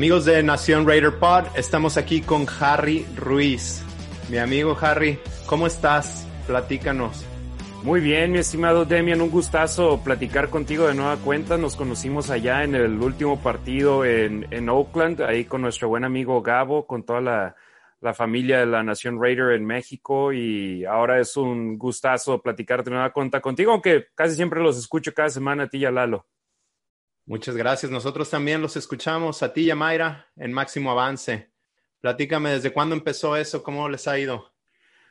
Amigos 0.00 0.24
de 0.24 0.42
Nación 0.42 0.88
Raider 0.88 1.18
Pod, 1.18 1.44
estamos 1.56 1.98
aquí 1.98 2.22
con 2.22 2.46
Harry 2.58 3.04
Ruiz. 3.16 3.84
Mi 4.30 4.38
amigo 4.38 4.74
Harry, 4.80 5.18
¿cómo 5.44 5.66
estás? 5.66 6.26
Platícanos. 6.46 7.22
Muy 7.82 8.00
bien, 8.00 8.32
mi 8.32 8.38
estimado 8.38 8.86
Demian, 8.86 9.20
un 9.20 9.28
gustazo 9.28 10.02
platicar 10.02 10.48
contigo 10.48 10.88
de 10.88 10.94
nueva 10.94 11.18
cuenta. 11.18 11.58
Nos 11.58 11.76
conocimos 11.76 12.30
allá 12.30 12.64
en 12.64 12.74
el 12.74 12.98
último 12.98 13.42
partido 13.42 14.06
en, 14.06 14.46
en 14.50 14.70
Oakland, 14.70 15.20
ahí 15.20 15.44
con 15.44 15.60
nuestro 15.60 15.90
buen 15.90 16.04
amigo 16.04 16.40
Gabo, 16.40 16.86
con 16.86 17.02
toda 17.02 17.20
la, 17.20 17.56
la 18.00 18.14
familia 18.14 18.60
de 18.60 18.66
la 18.66 18.82
Nación 18.82 19.20
Raider 19.20 19.50
en 19.50 19.66
México 19.66 20.32
y 20.32 20.82
ahora 20.86 21.20
es 21.20 21.36
un 21.36 21.76
gustazo 21.76 22.40
platicar 22.40 22.82
de 22.84 22.92
nueva 22.92 23.12
cuenta 23.12 23.42
contigo, 23.42 23.72
aunque 23.72 24.06
casi 24.14 24.34
siempre 24.34 24.62
los 24.62 24.78
escucho 24.78 25.12
cada 25.12 25.28
semana 25.28 25.64
a 25.64 25.68
ti 25.68 25.76
y 25.76 25.84
a 25.84 25.90
Lalo. 25.90 26.24
Muchas 27.30 27.56
gracias. 27.56 27.92
Nosotros 27.92 28.28
también 28.28 28.60
los 28.60 28.74
escuchamos 28.74 29.44
a 29.44 29.52
ti 29.52 29.60
y 29.60 29.70
a 29.70 29.76
Mayra 29.76 30.26
en 30.34 30.52
Máximo 30.52 30.90
Avance. 30.90 31.52
Platícame, 32.00 32.50
¿desde 32.50 32.72
cuándo 32.72 32.96
empezó 32.96 33.36
eso? 33.36 33.62
¿Cómo 33.62 33.88
les 33.88 34.08
ha 34.08 34.18
ido? 34.18 34.50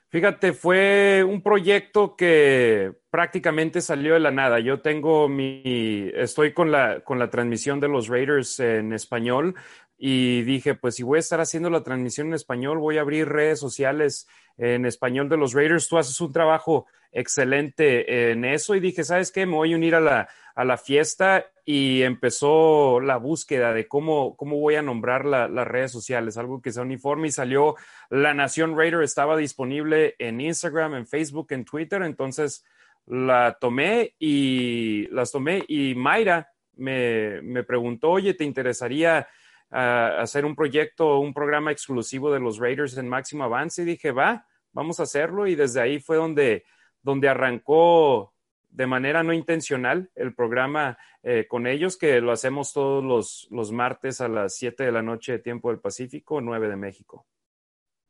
Fíjate, 0.09 0.52
fue 0.52 1.23
un 1.25 1.41
proyecto 1.41 2.17
que 2.17 2.91
prácticamente 3.09 3.79
salió 3.79 4.16
de 4.16 4.19
la 4.19 4.31
nada. 4.31 4.59
Yo 4.59 4.81
tengo 4.81 5.29
mi, 5.29 6.11
estoy 6.13 6.52
con 6.53 6.71
la, 6.71 6.99
con 7.05 7.19
la 7.19 7.29
transmisión 7.29 7.79
de 7.79 7.88
los 7.88 8.09
Raiders 8.09 8.59
en 8.59 8.91
español 8.91 9.55
y 9.97 10.41
dije, 10.41 10.75
pues 10.75 10.95
si 10.95 11.03
voy 11.03 11.19
a 11.19 11.19
estar 11.22 11.39
haciendo 11.39 11.69
la 11.69 11.83
transmisión 11.83 12.27
en 12.27 12.33
español, 12.33 12.79
voy 12.79 12.97
a 12.97 13.01
abrir 13.01 13.29
redes 13.29 13.61
sociales 13.61 14.27
en 14.57 14.85
español 14.85 15.29
de 15.29 15.38
los 15.38 15.53
Raiders. 15.53 15.88
Tú 15.88 15.97
haces 15.97 16.19
un 16.19 16.33
trabajo 16.33 16.85
excelente 17.13 18.31
en 18.31 18.44
eso 18.44 18.75
y 18.75 18.81
dije, 18.81 19.05
¿sabes 19.05 19.31
qué? 19.31 19.45
Me 19.45 19.55
voy 19.55 19.72
a 19.72 19.77
unir 19.77 19.95
a 19.95 20.01
la, 20.01 20.27
a 20.53 20.66
la 20.66 20.75
fiesta 20.75 21.45
y 21.72 22.02
empezó 22.02 23.00
la 23.00 23.17
búsqueda 23.17 23.73
de 23.73 23.88
cómo, 23.88 24.36
cómo 24.36 24.58
voy 24.58 24.73
a 24.73 24.81
nombrar 24.81 25.23
las 25.23 25.67
redes 25.67 25.92
sociales, 25.92 26.36
algo 26.36 26.64
que 26.64 26.72
sea 26.72 26.81
uniforme 26.81 27.28
y 27.28 27.31
salió 27.31 27.75
La 28.09 28.34
Nación 28.34 28.75
Raider, 28.75 29.03
estaba 29.03 29.38
disponible 29.38 30.16
en 30.17 30.42
Instagram, 30.42 30.95
en 30.95 31.06
Facebook, 31.06 31.45
en 31.52 31.66
Twitter, 31.66 32.02
entonces 32.02 32.66
la 33.06 33.56
tomé 33.62 34.16
y 34.17 35.06
las 35.12 35.31
tomé 35.31 35.64
y 35.67 35.94
Mayra 35.94 36.50
me, 36.75 37.40
me 37.44 37.64
preguntó, 37.64 38.09
oye, 38.09 38.34
¿te 38.34 38.45
interesaría 38.45 39.28
uh, 39.70 40.22
hacer 40.22 40.45
un 40.45 40.56
proyecto, 40.56 41.20
un 41.20 41.36
programa 41.36 41.72
exclusivo 41.72 42.34
de 42.34 42.40
los 42.40 42.58
Raiders 42.58 42.97
en 42.97 43.08
máximo 43.08 43.44
avance? 43.44 43.84
Y 43.84 43.86
dije, 43.86 44.12
va, 44.12 44.44
vamos 44.72 45.00
a 45.00 45.03
hacerlo 45.03 45.45
y 45.45 45.53
desde 45.53 45.81
ahí 45.81 46.00
fue 46.00 46.17
donde, 46.17 46.66
donde 47.03 47.30
arrancó 47.30 48.34
de 48.70 48.88
manera 48.88 49.23
no 49.23 49.34
intencional 49.34 50.09
el 50.16 50.34
programa 50.34 50.98
eh, 51.23 51.48
con 51.48 51.67
ellos, 51.67 51.98
que 51.98 52.22
lo 52.22 52.31
hacemos 52.31 52.73
todos 52.73 53.03
los, 53.03 53.48
los 53.52 53.72
martes 53.72 54.22
a 54.22 54.28
las 54.28 54.56
7 54.56 54.84
de 54.84 54.92
la 54.92 55.02
noche 55.02 55.34
de 55.34 55.39
tiempo 55.39 55.70
del 55.70 55.80
Pacífico, 55.80 56.42
9 56.42 56.70
de 56.70 56.75
México. 56.75 57.25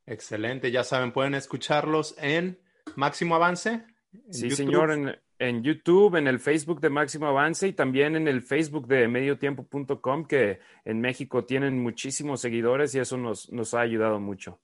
Excelente, 0.05 0.71
ya 0.71 0.83
saben, 0.83 1.11
pueden 1.11 1.35
escucharlos 1.35 2.15
en 2.17 2.59
Máximo 2.95 3.35
Avance. 3.35 3.83
Sí, 4.31 4.49
YouTube. 4.49 4.55
señor, 4.55 4.91
en, 4.91 5.15
en, 5.37 5.63
YouTube, 5.63 6.15
en 6.15 6.27
el 6.27 6.39
Facebook 6.39 6.81
de 6.81 6.89
Máximo 6.89 7.27
Avance 7.27 7.67
y 7.67 7.73
también 7.73 8.15
en 8.15 8.27
el 8.27 8.41
Facebook 8.41 8.87
de 8.87 9.07
mediotiempo.com, 9.07 10.25
que 10.25 10.59
en 10.83 10.99
México 10.99 11.45
tienen 11.45 11.81
muchísimos 11.81 12.41
seguidores 12.41 12.93
y 12.95 12.99
eso 12.99 13.17
nos, 13.17 13.51
nos 13.51 13.73
ha 13.75 13.81
ayudado 13.81 14.19
mucho. 14.19 14.59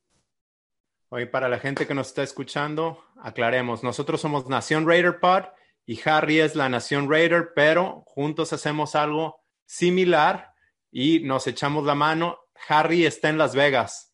Hoy, 1.09 1.27
para 1.27 1.47
la 1.47 1.59
gente 1.59 1.85
que 1.85 1.93
nos 1.93 2.07
está 2.07 2.23
escuchando, 2.23 3.03
aclaremos, 3.21 3.83
nosotros 3.83 4.19
somos 4.19 4.49
Nación 4.49 4.87
Raider 4.87 5.19
Pod 5.19 5.45
y 5.85 5.99
Harry 6.05 6.39
es 6.39 6.55
la 6.55 6.69
Nación 6.69 7.09
Raider, 7.09 7.51
pero 7.55 8.03
juntos 8.07 8.53
hacemos 8.53 8.95
algo 8.95 9.41
similar 9.65 10.53
y 10.91 11.19
nos 11.19 11.47
echamos 11.47 11.85
la 11.85 11.95
mano. 11.95 12.39
Harry 12.67 13.05
está 13.05 13.29
en 13.29 13.37
Las 13.37 13.55
Vegas. 13.55 14.13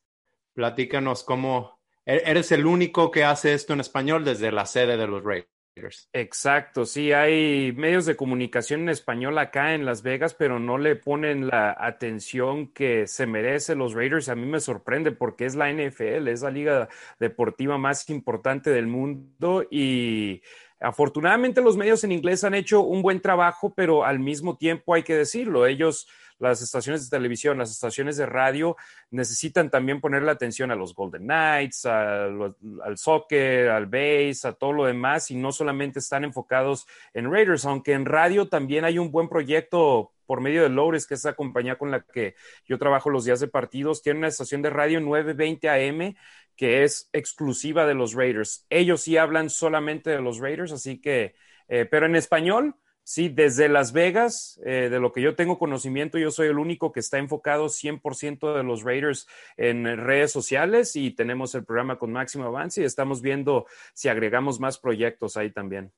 Platícanos 0.54 1.24
cómo 1.24 1.80
eres 2.06 2.52
el 2.52 2.66
único 2.66 3.12
que 3.12 3.24
hace 3.24 3.54
esto 3.54 3.74
en 3.74 3.80
español 3.80 4.26
desde 4.26 4.52
la 4.52 4.66
sede 4.66 4.98
de 4.98 5.08
los 5.08 5.24
Raiders. 5.24 6.10
Exacto, 6.12 6.86
sí, 6.86 7.14
hay 7.14 7.72
medios 7.72 8.06
de 8.06 8.18
comunicación 8.18 8.82
en 8.82 8.90
español 8.90 9.38
acá 9.38 9.74
en 9.74 9.86
Las 9.86 10.04
Vegas, 10.04 10.34
pero 10.34 10.60
no 10.60 10.78
le 10.78 10.98
ponen 10.98 11.48
la 11.48 11.76
atención 11.80 12.68
que 12.74 13.08
se 13.08 13.26
merece 13.26 13.76
los 13.76 13.94
Raiders. 13.94 14.28
A 14.28 14.36
mí 14.36 14.46
me 14.46 14.60
sorprende 14.60 15.14
porque 15.14 15.46
es 15.46 15.56
la 15.56 15.72
NFL, 15.72 16.28
es 16.28 16.42
la 16.42 16.52
liga 16.52 16.90
deportiva 17.20 17.78
más 17.78 18.10
importante 18.10 18.70
del 18.72 18.88
mundo 18.88 19.66
y 19.72 20.42
Afortunadamente 20.82 21.62
los 21.62 21.78
medios 21.78 22.04
en 22.04 22.12
inglés 22.12 22.44
han 22.44 22.56
hecho 22.56 22.82
un 22.82 23.04
buen 23.04 23.22
trabajo, 23.22 23.72
pero 23.76 24.04
al 24.04 24.18
mismo 24.18 24.58
tiempo 24.58 24.96
hay 24.96 25.04
que 25.04 25.16
decirlo, 25.16 25.68
ellos, 25.68 26.08
las 26.40 26.64
estaciones 26.64 27.08
de 27.08 27.16
televisión, 27.16 27.60
las 27.60 27.70
estaciones 27.70 28.18
de 28.18 28.26
radio, 28.26 28.76
necesitan 29.12 29.70
también 29.70 30.02
ponerle 30.02 30.32
atención 30.32 30.72
a 30.72 30.76
los 30.76 30.96
Golden 30.96 31.22
Knights, 31.22 31.86
al, 31.86 32.56
al 32.84 32.98
soccer, 32.98 33.70
al 33.70 33.86
base, 33.86 34.48
a 34.48 34.54
todo 34.54 34.74
lo 34.74 34.86
demás, 34.86 35.30
y 35.30 35.36
no 35.36 35.52
solamente 35.52 36.00
están 36.00 36.24
enfocados 36.24 36.88
en 37.14 37.32
Raiders, 37.32 37.66
aunque 37.66 37.94
en 37.94 38.06
radio 38.06 38.48
también 38.48 38.84
hay 38.84 38.98
un 38.98 39.12
buen 39.12 39.30
proyecto 39.30 40.14
por 40.32 40.40
medio 40.40 40.64
de 40.64 40.70
Lores, 40.70 41.06
que 41.06 41.16
es 41.16 41.26
la 41.26 41.34
compañía 41.34 41.78
con 41.78 41.92
la 41.92 42.06
que 42.06 42.36
yo 42.66 42.78
trabajo 42.78 43.10
los 43.10 43.26
días 43.26 43.42
de 43.42 43.50
partidos, 43.50 44.02
tiene 44.02 44.20
una 44.20 44.30
estación 44.30 44.62
de 44.62 44.70
radio 44.70 45.02
920 45.02 45.70
AM 45.70 46.16
que 46.56 46.84
es 46.84 47.10
exclusiva 47.14 47.86
de 47.86 47.94
los 47.94 48.14
Raiders. 48.14 48.66
Ellos 48.70 49.02
sí 49.02 49.18
hablan 49.18 49.50
solamente 49.50 50.10
de 50.10 50.22
los 50.22 50.40
Raiders, 50.40 50.72
así 50.72 51.00
que, 51.00 51.34
eh, 51.68 51.86
pero 51.90 52.06
en 52.06 52.16
español, 52.16 52.76
sí, 53.04 53.30
desde 53.30 53.70
Las 53.70 53.94
Vegas, 53.94 54.60
eh, 54.66 54.90
de 54.90 55.00
lo 55.00 55.12
que 55.12 55.22
yo 55.22 55.36
tengo 55.36 55.58
conocimiento, 55.58 56.18
yo 56.18 56.32
soy 56.32 56.48
el 56.48 56.60
único 56.60 56.92
que 56.92 57.00
está 57.00 57.18
enfocado 57.18 57.70
100% 57.70 58.56
de 58.56 58.64
los 58.64 58.84
Raiders 58.84 59.28
en 59.58 59.86
redes 59.98 60.32
sociales 60.32 60.96
y 60.96 61.12
tenemos 61.12 61.56
el 61.56 61.66
programa 61.66 61.98
con 61.98 62.12
máximo 62.12 62.46
avance 62.46 62.82
y 62.82 62.86
estamos 62.86 63.22
viendo 63.22 63.66
si 63.94 64.10
agregamos 64.10 64.60
más 64.60 64.78
proyectos 64.78 65.38
ahí 65.38 65.52
también. 65.52 65.92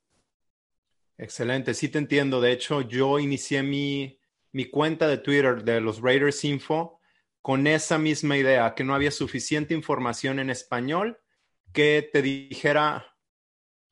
Excelente, 1.18 1.74
sí 1.74 1.90
te 1.90 2.00
entiendo. 2.00 2.42
De 2.42 2.52
hecho, 2.52 2.82
yo 2.82 3.20
inicié 3.20 3.64
mi, 3.64 4.20
mi 4.52 4.66
cuenta 4.66 5.08
de 5.08 5.18
Twitter 5.18 5.64
de 5.64 5.80
los 5.80 6.02
Raiders 6.02 6.44
Info 6.44 7.00
con 7.44 7.68
esa 7.68 7.98
misma 7.98 8.38
idea, 8.38 8.74
que 8.74 8.86
no 8.86 8.96
había 8.96 9.12
suficiente 9.12 9.74
información 9.74 10.40
en 10.40 10.50
español 10.50 11.20
que 11.74 12.10
te 12.14 12.22
dijera 12.22 13.18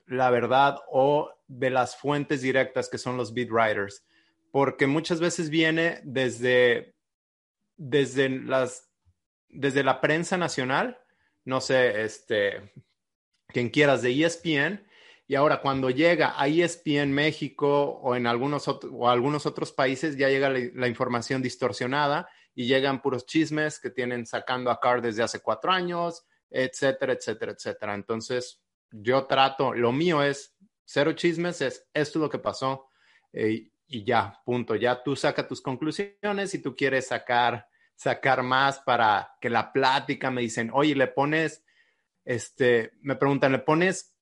la 0.06 0.30
verdad 0.30 0.78
o 0.90 1.30
de 1.48 1.68
las 1.68 1.94
fuentes 1.94 2.40
directas 2.40 2.88
que 2.88 2.96
son 2.96 3.18
los 3.18 3.34
beat 3.34 3.50
writers, 3.50 4.06
porque 4.52 4.86
muchas 4.86 5.20
veces 5.20 5.50
viene 5.50 6.00
desde, 6.02 6.94
desde, 7.76 8.30
las, 8.30 8.88
desde 9.50 9.84
la 9.84 10.00
prensa 10.00 10.38
nacional, 10.38 10.98
no 11.44 11.60
sé, 11.60 12.04
este, 12.04 12.72
quien 13.48 13.68
quieras, 13.68 14.00
de 14.00 14.24
ESPN, 14.24 14.82
y 15.28 15.34
ahora 15.34 15.60
cuando 15.60 15.90
llega 15.90 16.40
a 16.40 16.48
ESPN 16.48 17.12
México 17.12 18.00
o 18.02 18.16
en 18.16 18.26
algunos, 18.26 18.66
o 18.66 19.10
algunos 19.10 19.44
otros 19.44 19.72
países, 19.72 20.16
ya 20.16 20.30
llega 20.30 20.48
la 20.48 20.88
información 20.88 21.42
distorsionada 21.42 22.30
y 22.54 22.66
llegan 22.66 23.00
puros 23.00 23.26
chismes 23.26 23.78
que 23.78 23.90
tienen 23.90 24.26
sacando 24.26 24.70
a 24.70 24.80
Carr 24.80 25.00
desde 25.00 25.22
hace 25.22 25.40
cuatro 25.40 25.72
años, 25.72 26.26
etcétera, 26.50 27.14
etcétera, 27.14 27.52
etcétera. 27.52 27.94
Entonces, 27.94 28.62
yo 28.90 29.26
trato, 29.26 29.72
lo 29.74 29.92
mío 29.92 30.22
es 30.22 30.54
cero 30.84 31.12
chismes, 31.12 31.60
es 31.62 31.88
esto 31.94 32.18
es 32.18 32.22
lo 32.22 32.30
que 32.30 32.38
pasó 32.38 32.90
eh, 33.32 33.70
y 33.86 34.04
ya, 34.04 34.40
punto. 34.44 34.74
Ya 34.74 35.02
tú 35.02 35.16
saca 35.16 35.46
tus 35.46 35.60
conclusiones 35.60 36.50
si 36.50 36.60
tú 36.60 36.76
quieres 36.76 37.08
sacar, 37.08 37.66
sacar 37.94 38.42
más 38.42 38.80
para 38.80 39.34
que 39.40 39.50
la 39.50 39.72
plática 39.72 40.30
me 40.30 40.42
dicen, 40.42 40.70
oye, 40.72 40.94
le 40.94 41.08
pones, 41.08 41.64
este, 42.24 42.92
me 43.00 43.16
preguntan, 43.16 43.52
¿le 43.52 43.58
pones, 43.58 44.14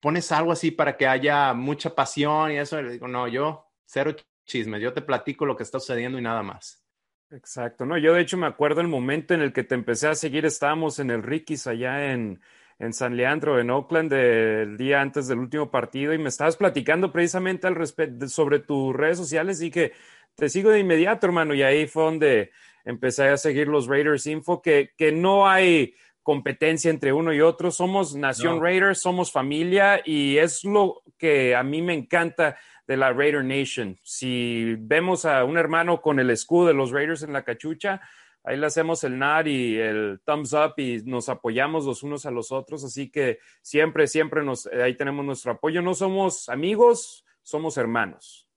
pones 0.00 0.30
algo 0.32 0.52
así 0.52 0.70
para 0.70 0.96
que 0.96 1.06
haya 1.06 1.52
mucha 1.54 1.94
pasión 1.94 2.52
y 2.52 2.58
eso? 2.58 2.78
Y 2.78 2.84
le 2.84 2.92
digo, 2.92 3.08
no, 3.08 3.26
yo 3.28 3.66
cero 3.84 4.14
chismes, 4.44 4.80
yo 4.80 4.92
te 4.92 5.02
platico 5.02 5.46
lo 5.46 5.56
que 5.56 5.64
está 5.64 5.80
sucediendo 5.80 6.18
y 6.18 6.22
nada 6.22 6.42
más. 6.42 6.85
Exacto, 7.30 7.84
no, 7.84 7.98
yo 7.98 8.14
de 8.14 8.20
hecho 8.20 8.36
me 8.36 8.46
acuerdo 8.46 8.80
el 8.80 8.86
momento 8.86 9.34
en 9.34 9.40
el 9.40 9.52
que 9.52 9.64
te 9.64 9.74
empecé 9.74 10.06
a 10.06 10.14
seguir, 10.14 10.46
estábamos 10.46 11.00
en 11.00 11.10
el 11.10 11.24
Ricky's 11.24 11.66
allá 11.66 12.12
en, 12.12 12.40
en 12.78 12.92
San 12.92 13.16
Leandro, 13.16 13.58
en 13.58 13.68
Oakland, 13.68 14.12
el 14.12 14.76
día 14.76 15.00
antes 15.00 15.26
del 15.26 15.40
último 15.40 15.68
partido, 15.68 16.14
y 16.14 16.18
me 16.18 16.28
estabas 16.28 16.56
platicando 16.56 17.10
precisamente 17.10 17.66
al 17.66 17.74
respecto 17.74 18.28
sobre 18.28 18.60
tus 18.60 18.94
redes 18.94 19.18
sociales 19.18 19.60
y 19.60 19.72
que 19.72 19.92
te 20.36 20.48
sigo 20.48 20.70
de 20.70 20.78
inmediato, 20.78 21.26
hermano, 21.26 21.52
y 21.52 21.64
ahí 21.64 21.88
fue 21.88 22.04
donde 22.04 22.52
empecé 22.84 23.24
a 23.24 23.36
seguir 23.36 23.66
los 23.66 23.88
Raiders 23.88 24.24
Info, 24.28 24.62
que, 24.62 24.92
que 24.96 25.10
no 25.10 25.48
hay 25.48 25.96
competencia 26.26 26.90
entre 26.90 27.12
uno 27.12 27.32
y 27.32 27.40
otro, 27.40 27.70
somos 27.70 28.16
Nación 28.16 28.56
no. 28.56 28.62
Raiders, 28.62 28.98
somos 28.98 29.30
familia, 29.30 30.02
y 30.04 30.38
es 30.38 30.64
lo 30.64 31.04
que 31.16 31.54
a 31.54 31.62
mí 31.62 31.82
me 31.82 31.94
encanta 31.94 32.58
de 32.84 32.96
la 32.96 33.12
Raider 33.12 33.44
Nation. 33.44 33.96
Si 34.02 34.74
vemos 34.80 35.24
a 35.24 35.44
un 35.44 35.56
hermano 35.56 36.02
con 36.02 36.18
el 36.18 36.30
escudo 36.30 36.66
de 36.66 36.74
los 36.74 36.90
Raiders 36.90 37.22
en 37.22 37.32
la 37.32 37.44
cachucha, 37.44 38.00
ahí 38.42 38.56
le 38.56 38.66
hacemos 38.66 39.04
el 39.04 39.16
nod 39.16 39.46
y 39.46 39.76
el 39.76 40.20
thumbs 40.24 40.52
up 40.52 40.74
y 40.78 41.00
nos 41.04 41.28
apoyamos 41.28 41.84
los 41.84 42.02
unos 42.02 42.26
a 42.26 42.32
los 42.32 42.50
otros. 42.50 42.82
Así 42.82 43.08
que 43.08 43.38
siempre, 43.62 44.08
siempre 44.08 44.42
nos, 44.42 44.66
ahí 44.66 44.96
tenemos 44.96 45.24
nuestro 45.24 45.52
apoyo. 45.52 45.80
No 45.80 45.94
somos 45.94 46.48
amigos, 46.48 47.24
somos 47.40 47.76
hermanos. 47.76 48.48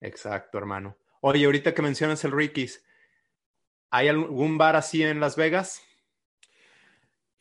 Exacto, 0.00 0.56
hermano. 0.56 0.96
Oye, 1.20 1.44
ahorita 1.44 1.74
que 1.74 1.82
mencionas 1.82 2.24
el 2.24 2.32
Ricky's, 2.32 2.82
¿hay 3.90 4.08
algún 4.08 4.56
bar 4.56 4.74
así 4.74 5.02
en 5.02 5.20
Las 5.20 5.36
Vegas? 5.36 5.82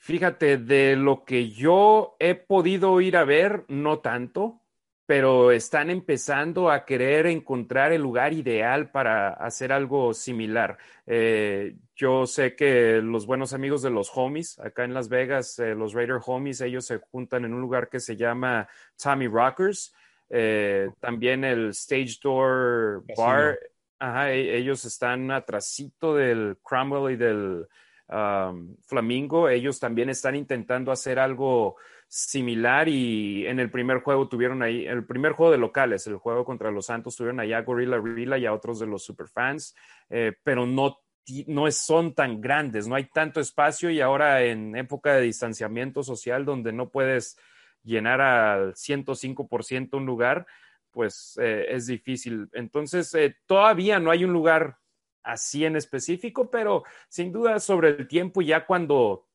Fíjate, 0.03 0.57
de 0.57 0.97
lo 0.97 1.23
que 1.23 1.49
yo 1.49 2.17
he 2.19 2.35
podido 2.35 2.99
ir 2.99 3.15
a 3.15 3.23
ver, 3.23 3.63
no 3.69 3.99
tanto, 3.99 4.59
pero 5.05 5.51
están 5.51 5.89
empezando 5.89 6.69
a 6.69 6.83
querer 6.83 7.25
encontrar 7.25 7.93
el 7.93 8.01
lugar 8.01 8.33
ideal 8.33 8.91
para 8.91 9.29
hacer 9.29 9.71
algo 9.71 10.13
similar. 10.13 10.77
Eh, 11.05 11.77
yo 11.95 12.25
sé 12.25 12.53
que 12.53 13.01
los 13.01 13.25
buenos 13.25 13.53
amigos 13.53 13.81
de 13.81 13.91
los 13.91 14.11
homies, 14.13 14.59
acá 14.59 14.83
en 14.83 14.93
Las 14.93 15.07
Vegas, 15.07 15.57
eh, 15.59 15.73
los 15.73 15.93
Raider 15.93 16.19
homies, 16.25 16.59
ellos 16.59 16.85
se 16.85 16.97
juntan 16.97 17.45
en 17.45 17.53
un 17.53 17.61
lugar 17.61 17.87
que 17.87 18.01
se 18.01 18.17
llama 18.17 18.67
Tommy 19.01 19.27
Rockers 19.27 19.93
eh, 20.35 20.89
también 20.99 21.43
el 21.43 21.69
Stage 21.69 22.17
Door 22.21 23.05
Bar, 23.15 23.57
e, 24.01 24.57
ellos 24.57 24.83
están 24.83 25.29
atrasito 25.29 26.15
del 26.15 26.57
Cromwell 26.61 27.13
y 27.13 27.15
del 27.15 27.67
um, 28.13 28.75
Flamingo. 28.85 29.49
Ellos 29.49 29.79
también 29.79 30.09
están 30.09 30.35
intentando 30.35 30.91
hacer 30.91 31.19
algo 31.19 31.77
similar 32.07 32.87
y 32.87 33.47
en 33.47 33.59
el 33.59 33.71
primer 33.71 34.01
juego 34.01 34.27
tuvieron 34.27 34.61
ahí, 34.61 34.85
el 34.85 35.05
primer 35.05 35.31
juego 35.31 35.51
de 35.51 35.57
locales, 35.57 36.05
el 36.05 36.17
juego 36.17 36.45
contra 36.45 36.69
los 36.69 36.85
Santos, 36.85 37.15
tuvieron 37.15 37.39
allá 37.39 37.57
a 37.57 37.61
Gorilla 37.63 37.97
Rila 37.97 38.37
y 38.37 38.45
a 38.45 38.53
otros 38.53 38.79
de 38.79 38.85
los 38.85 39.03
superfans, 39.03 39.75
eh, 40.09 40.33
pero 40.43 40.67
no 40.67 40.99
no 41.47 41.71
son 41.71 42.13
tan 42.13 42.41
grandes, 42.41 42.85
no 42.85 42.95
hay 42.95 43.05
tanto 43.05 43.39
espacio 43.39 43.89
y 43.89 44.01
ahora 44.01 44.43
en 44.43 44.75
época 44.75 45.13
de 45.13 45.21
distanciamiento 45.21 46.03
social 46.03 46.43
donde 46.43 46.73
no 46.73 46.89
puedes 46.89 47.37
llenar 47.83 48.21
al 48.21 48.73
105% 48.75 49.97
un 49.97 50.05
lugar, 50.05 50.45
pues 50.91 51.37
eh, 51.41 51.65
es 51.69 51.87
difícil. 51.87 52.49
Entonces, 52.53 53.13
eh, 53.15 53.37
todavía 53.45 53.99
no 53.99 54.11
hay 54.11 54.23
un 54.23 54.33
lugar 54.33 54.77
así 55.23 55.65
en 55.65 55.75
específico, 55.75 56.49
pero 56.49 56.83
sin 57.09 57.31
duda 57.31 57.59
sobre 57.59 57.89
el 57.89 58.07
tiempo, 58.07 58.41
ya 58.41 58.65
cuando 58.65 59.27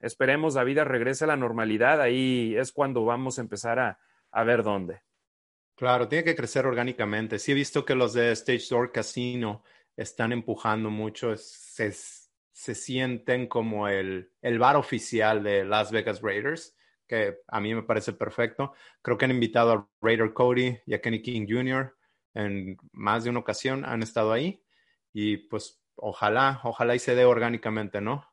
esperemos 0.00 0.54
la 0.54 0.64
vida 0.64 0.84
regrese 0.84 1.24
a 1.24 1.28
la 1.28 1.36
normalidad, 1.36 2.00
ahí 2.00 2.54
es 2.56 2.72
cuando 2.72 3.04
vamos 3.04 3.38
a 3.38 3.42
empezar 3.42 3.78
a, 3.78 3.98
a 4.30 4.44
ver 4.44 4.62
dónde. 4.62 5.02
Claro, 5.74 6.08
tiene 6.08 6.24
que 6.24 6.36
crecer 6.36 6.66
orgánicamente. 6.66 7.38
Sí 7.38 7.52
he 7.52 7.54
visto 7.54 7.84
que 7.84 7.94
los 7.94 8.12
de 8.12 8.32
Stage 8.32 8.66
Door 8.70 8.92
Casino 8.92 9.62
están 9.96 10.32
empujando 10.32 10.90
mucho, 10.90 11.36
se, 11.36 11.92
se 11.92 12.74
sienten 12.74 13.46
como 13.46 13.88
el, 13.88 14.32
el 14.42 14.58
bar 14.58 14.76
oficial 14.76 15.42
de 15.42 15.64
Las 15.64 15.90
Vegas 15.90 16.20
Raiders 16.22 16.76
que 17.06 17.38
a 17.48 17.60
mí 17.60 17.74
me 17.74 17.82
parece 17.82 18.12
perfecto. 18.12 18.72
Creo 19.02 19.16
que 19.16 19.24
han 19.24 19.30
invitado 19.30 19.72
a 19.72 19.88
Raider 20.00 20.32
Cody 20.32 20.78
y 20.86 20.94
a 20.94 21.00
Kenny 21.00 21.22
King 21.22 21.46
Jr. 21.48 21.96
en 22.34 22.76
más 22.92 23.24
de 23.24 23.30
una 23.30 23.40
ocasión, 23.40 23.84
han 23.84 24.02
estado 24.02 24.32
ahí 24.32 24.62
y 25.18 25.38
pues 25.38 25.82
ojalá, 25.94 26.60
ojalá 26.62 26.94
y 26.94 26.98
se 26.98 27.14
dé 27.14 27.24
orgánicamente, 27.24 28.02
¿no? 28.02 28.26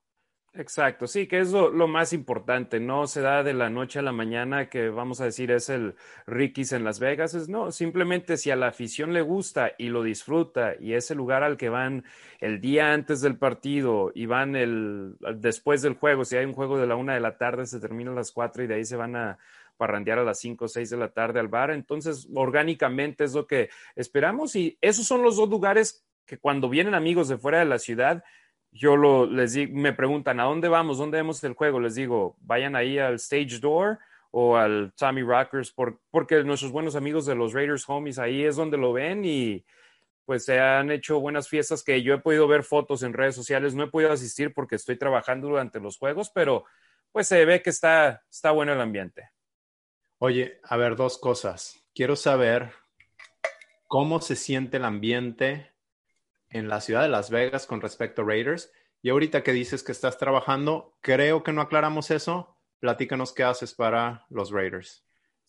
Exacto, 0.53 1.07
sí, 1.07 1.27
que 1.27 1.39
es 1.39 1.51
lo, 1.53 1.87
más 1.87 2.11
importante, 2.11 2.81
no 2.81 3.07
se 3.07 3.21
da 3.21 3.41
de 3.41 3.53
la 3.53 3.69
noche 3.69 3.99
a 3.99 4.01
la 4.01 4.11
mañana 4.11 4.69
que 4.69 4.89
vamos 4.89 5.21
a 5.21 5.25
decir 5.25 5.49
es 5.49 5.69
el 5.69 5.95
Ricky's 6.27 6.73
en 6.73 6.83
Las 6.83 6.99
Vegas, 6.99 7.35
es 7.35 7.47
no, 7.47 7.71
simplemente 7.71 8.35
si 8.35 8.51
a 8.51 8.57
la 8.57 8.67
afición 8.67 9.13
le 9.13 9.21
gusta 9.21 9.71
y 9.77 9.87
lo 9.87 10.03
disfruta 10.03 10.75
y 10.77 10.93
es 10.93 11.09
el 11.09 11.17
lugar 11.17 11.41
al 11.41 11.55
que 11.55 11.69
van 11.69 12.03
el 12.39 12.59
día 12.59 12.91
antes 12.93 13.21
del 13.21 13.37
partido 13.37 14.11
y 14.13 14.25
van 14.25 14.57
el 14.57 15.15
después 15.37 15.81
del 15.81 15.95
juego, 15.95 16.25
si 16.25 16.35
hay 16.35 16.45
un 16.45 16.53
juego 16.53 16.77
de 16.77 16.85
la 16.85 16.97
una 16.97 17.13
de 17.13 17.21
la 17.21 17.37
tarde 17.37 17.65
se 17.65 17.79
termina 17.79 18.11
a 18.11 18.15
las 18.15 18.33
cuatro 18.33 18.61
y 18.61 18.67
de 18.67 18.75
ahí 18.75 18.85
se 18.85 18.97
van 18.97 19.15
a 19.15 19.39
parrandear 19.77 20.19
a 20.19 20.23
las 20.23 20.39
cinco 20.39 20.65
o 20.65 20.67
seis 20.67 20.89
de 20.89 20.97
la 20.97 21.13
tarde 21.13 21.39
al 21.39 21.47
bar, 21.47 21.71
entonces 21.71 22.27
orgánicamente 22.35 23.23
es 23.23 23.33
lo 23.33 23.47
que 23.47 23.69
esperamos 23.95 24.55
y 24.57 24.77
esos 24.81 25.07
son 25.07 25.23
los 25.23 25.37
dos 25.37 25.49
lugares 25.49 26.05
que 26.25 26.37
cuando 26.37 26.69
vienen 26.69 26.95
amigos 26.95 27.27
de 27.27 27.37
fuera 27.37 27.59
de 27.59 27.65
la 27.65 27.79
ciudad 27.79 28.23
yo 28.73 28.97
lo, 28.97 29.25
les 29.27 29.55
me 29.69 29.93
preguntan, 29.93 30.39
¿a 30.39 30.45
dónde 30.45 30.67
vamos? 30.67 30.97
¿Dónde 30.97 31.17
vemos 31.17 31.43
el 31.43 31.53
juego? 31.53 31.79
Les 31.79 31.95
digo, 31.95 32.35
vayan 32.41 32.75
ahí 32.75 32.97
al 32.97 33.15
Stage 33.15 33.59
Door 33.59 33.99
o 34.31 34.57
al 34.57 34.93
Tommy 34.97 35.21
Rockers, 35.21 35.73
porque 36.09 36.43
nuestros 36.43 36.71
buenos 36.71 36.95
amigos 36.95 37.27
de 37.27 37.35
los 37.35 37.53
Raiders 37.53 37.87
Homies 37.87 38.17
ahí 38.17 38.43
es 38.43 38.55
donde 38.55 38.77
lo 38.77 38.91
ven 38.91 39.23
y 39.25 39.63
pues 40.25 40.45
se 40.45 40.59
han 40.59 40.89
hecho 40.89 41.19
buenas 41.19 41.47
fiestas 41.47 41.83
que 41.83 42.01
yo 42.01 42.15
he 42.15 42.19
podido 42.19 42.47
ver 42.47 42.63
fotos 42.63 43.03
en 43.03 43.13
redes 43.13 43.35
sociales, 43.35 43.75
no 43.75 43.83
he 43.83 43.91
podido 43.91 44.11
asistir 44.11 44.53
porque 44.53 44.75
estoy 44.75 44.97
trabajando 44.97 45.49
durante 45.49 45.79
los 45.79 45.97
juegos, 45.97 46.31
pero 46.33 46.65
pues 47.11 47.27
se 47.27 47.45
ve 47.45 47.61
que 47.61 47.69
está, 47.69 48.23
está 48.29 48.49
bueno 48.51 48.73
el 48.73 48.81
ambiente. 48.81 49.29
Oye, 50.17 50.59
a 50.63 50.77
ver, 50.77 50.95
dos 50.95 51.19
cosas. 51.19 51.85
Quiero 51.93 52.15
saber 52.15 52.71
cómo 53.87 54.19
se 54.19 54.35
siente 54.35 54.77
el 54.77 54.85
ambiente 54.85 55.72
en 56.53 56.69
la 56.69 56.79
ciudad 56.79 57.01
de 57.01 57.09
Las 57.09 57.29
Vegas 57.29 57.65
con 57.67 57.81
respecto 57.81 58.21
a 58.21 58.25
Raiders. 58.25 58.71
Y 59.01 59.09
ahorita 59.09 59.43
que 59.43 59.51
dices 59.51 59.83
que 59.83 59.91
estás 59.91 60.17
trabajando, 60.17 60.95
creo 61.01 61.43
que 61.43 61.51
no 61.51 61.61
aclaramos 61.61 62.09
eso. 62.11 62.55
Platícanos 62.79 63.33
qué 63.33 63.43
haces 63.43 63.73
para 63.73 64.25
los 64.29 64.51
Raiders. 64.51 65.03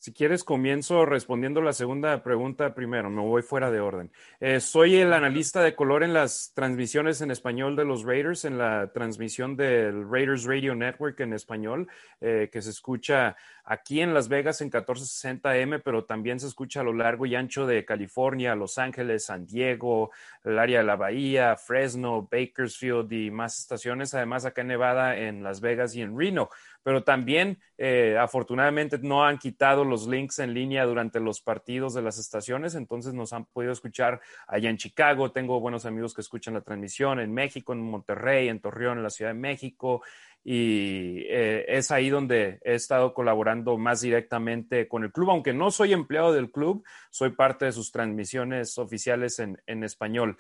Si 0.05 0.12
quieres, 0.12 0.45
comienzo 0.45 1.06
respondiendo 1.06 1.62
la 1.62 1.73
segunda 1.73 2.23
pregunta 2.23 2.75
primero. 2.75 3.09
Me 3.09 3.23
voy 3.23 3.41
fuera 3.41 3.71
de 3.71 3.81
orden. 3.81 4.12
Eh, 4.39 4.61
soy 4.61 4.97
el 4.97 5.15
analista 5.15 5.62
de 5.62 5.75
color 5.75 6.03
en 6.03 6.12
las 6.12 6.53
transmisiones 6.55 7.23
en 7.23 7.31
español 7.31 7.75
de 7.75 7.87
los 7.87 8.03
Raiders, 8.03 8.45
en 8.45 8.59
la 8.59 8.93
transmisión 8.93 9.56
del 9.56 10.06
Raiders 10.11 10.45
Radio 10.45 10.75
Network 10.75 11.21
en 11.21 11.33
español, 11.33 11.89
eh, 12.21 12.51
que 12.53 12.61
se 12.61 12.69
escucha 12.69 13.35
aquí 13.64 14.00
en 14.00 14.14
Las 14.14 14.28
Vegas 14.28 14.61
en 14.61 14.70
1460M, 14.70 15.82
pero 15.84 16.05
también 16.05 16.38
se 16.38 16.46
escucha 16.46 16.81
a 16.81 16.84
lo 16.84 16.93
largo 16.93 17.26
y 17.26 17.34
ancho 17.34 17.66
de 17.66 17.84
California, 17.84 18.55
Los 18.55 18.78
Ángeles, 18.78 19.26
San 19.26 19.46
Diego, 19.46 20.11
el 20.44 20.58
área 20.58 20.78
de 20.78 20.84
la 20.84 20.96
Bahía, 20.96 21.56
Fresno, 21.56 22.29
Bakersfield 22.31 23.12
y 23.12 23.31
más 23.31 23.58
estaciones. 23.58 24.15
Además, 24.15 24.44
acá 24.44 24.60
en 24.60 24.69
Nevada, 24.69 25.17
en 25.17 25.43
Las 25.43 25.60
Vegas 25.60 25.94
y 25.94 26.03
en 26.03 26.19
Reno 26.19 26.50
pero 26.84 27.03
también 27.03 27.58
eh, 27.79 28.17
afortunadamente 28.20 28.98
no 28.98 29.24
han 29.24 29.39
quitado 29.39 29.84
los 29.84 30.06
links 30.06 30.39
en 30.39 30.55
línea 30.55 30.84
durante 30.84 31.19
los 31.19 31.41
partidos 31.41 31.94
de 31.94 32.03
las 32.03 32.19
estaciones, 32.19 32.77
entonces 32.77 33.15
nos 33.15 33.32
han 33.32 33.46
podido 33.46 33.72
escuchar 33.72 34.20
allá 34.46 34.70
en 34.70 34.77
Chicago, 34.77 35.32
tengo 35.32 35.58
buenos 35.58 35.86
amigos 35.86 36.15
que 36.15 36.20
escuchan 36.20 36.55
la 36.55 36.60
transmisión 36.60 37.19
en 37.19 37.32
México, 37.32 37.72
en 37.72 37.81
Monterrey, 37.81 38.48
en 38.48 38.60
Torreón, 38.60 38.98
en 38.98 39.03
la 39.03 39.10
Ciudad 39.10 39.31
de 39.32 39.41
México, 39.41 40.03
y 40.44 41.20
eh, 41.31 41.65
es 41.69 41.91
ahí 41.91 42.10
donde 42.10 42.60
he 42.63 42.74
estado 42.74 43.15
colaborando 43.15 43.79
más 43.79 44.03
directamente 44.03 44.86
con 44.86 45.03
el 45.03 45.10
club, 45.10 45.31
aunque 45.31 45.55
no 45.55 45.70
soy 45.70 45.94
empleado 45.94 46.34
del 46.34 46.51
club, 46.51 46.84
soy 47.10 47.31
parte 47.31 47.65
de 47.65 47.72
sus 47.72 47.91
transmisiones 47.91 48.77
oficiales 48.77 49.39
en, 49.39 49.60
en 49.67 49.82
español. 49.82 50.36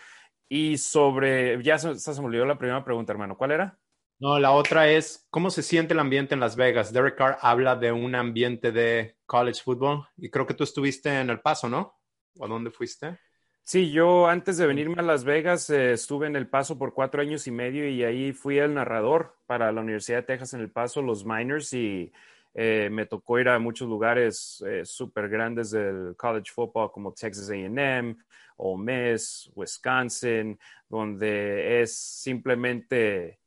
Y 0.46 0.76
sobre, 0.76 1.62
ya 1.62 1.78
se, 1.78 1.98
se 1.98 2.20
me 2.20 2.26
olvidó 2.26 2.44
la 2.44 2.58
primera 2.58 2.84
pregunta, 2.84 3.12
hermano, 3.12 3.36
¿cuál 3.36 3.52
era? 3.52 3.78
No, 4.18 4.38
la 4.38 4.52
otra 4.52 4.88
es, 4.88 5.26
¿cómo 5.30 5.50
se 5.50 5.62
siente 5.62 5.94
el 5.94 6.00
ambiente 6.00 6.34
en 6.34 6.40
Las 6.40 6.54
Vegas? 6.54 6.92
Derek 6.92 7.16
Carr 7.16 7.38
habla 7.40 7.74
de 7.74 7.90
un 7.90 8.14
ambiente 8.14 8.72
de 8.72 9.16
college 9.26 9.62
football 9.62 10.06
y 10.16 10.30
creo 10.30 10.46
que 10.46 10.54
tú 10.54 10.64
estuviste 10.64 11.20
en 11.20 11.30
El 11.30 11.40
Paso, 11.40 11.68
¿no? 11.68 11.98
¿O 12.38 12.46
dónde 12.46 12.70
fuiste? 12.70 13.18
Sí, 13.66 13.90
yo 13.90 14.26
antes 14.26 14.58
de 14.58 14.66
venirme 14.66 14.96
a 14.98 15.02
Las 15.02 15.24
Vegas 15.24 15.70
eh, 15.70 15.92
estuve 15.92 16.26
en 16.26 16.36
El 16.36 16.46
Paso 16.46 16.76
por 16.76 16.92
cuatro 16.92 17.22
años 17.22 17.46
y 17.46 17.50
medio 17.50 17.88
y 17.88 18.04
ahí 18.04 18.32
fui 18.34 18.58
el 18.58 18.74
narrador 18.74 19.38
para 19.46 19.72
la 19.72 19.80
Universidad 19.80 20.18
de 20.18 20.24
Texas 20.24 20.52
en 20.52 20.60
El 20.60 20.70
Paso, 20.70 21.00
los 21.00 21.24
Miners, 21.24 21.72
y 21.72 22.12
eh, 22.52 22.90
me 22.92 23.06
tocó 23.06 23.38
ir 23.38 23.48
a 23.48 23.58
muchos 23.58 23.88
lugares 23.88 24.62
eh, 24.66 24.84
súper 24.84 25.30
grandes 25.30 25.70
del 25.70 26.14
college 26.14 26.52
football 26.52 26.92
como 26.92 27.14
Texas 27.14 27.50
AM, 27.50 28.18
Ole 28.58 29.12
Miss, 29.12 29.50
Wisconsin, 29.54 30.58
donde 30.86 31.80
es 31.80 31.96
simplemente 31.96 33.40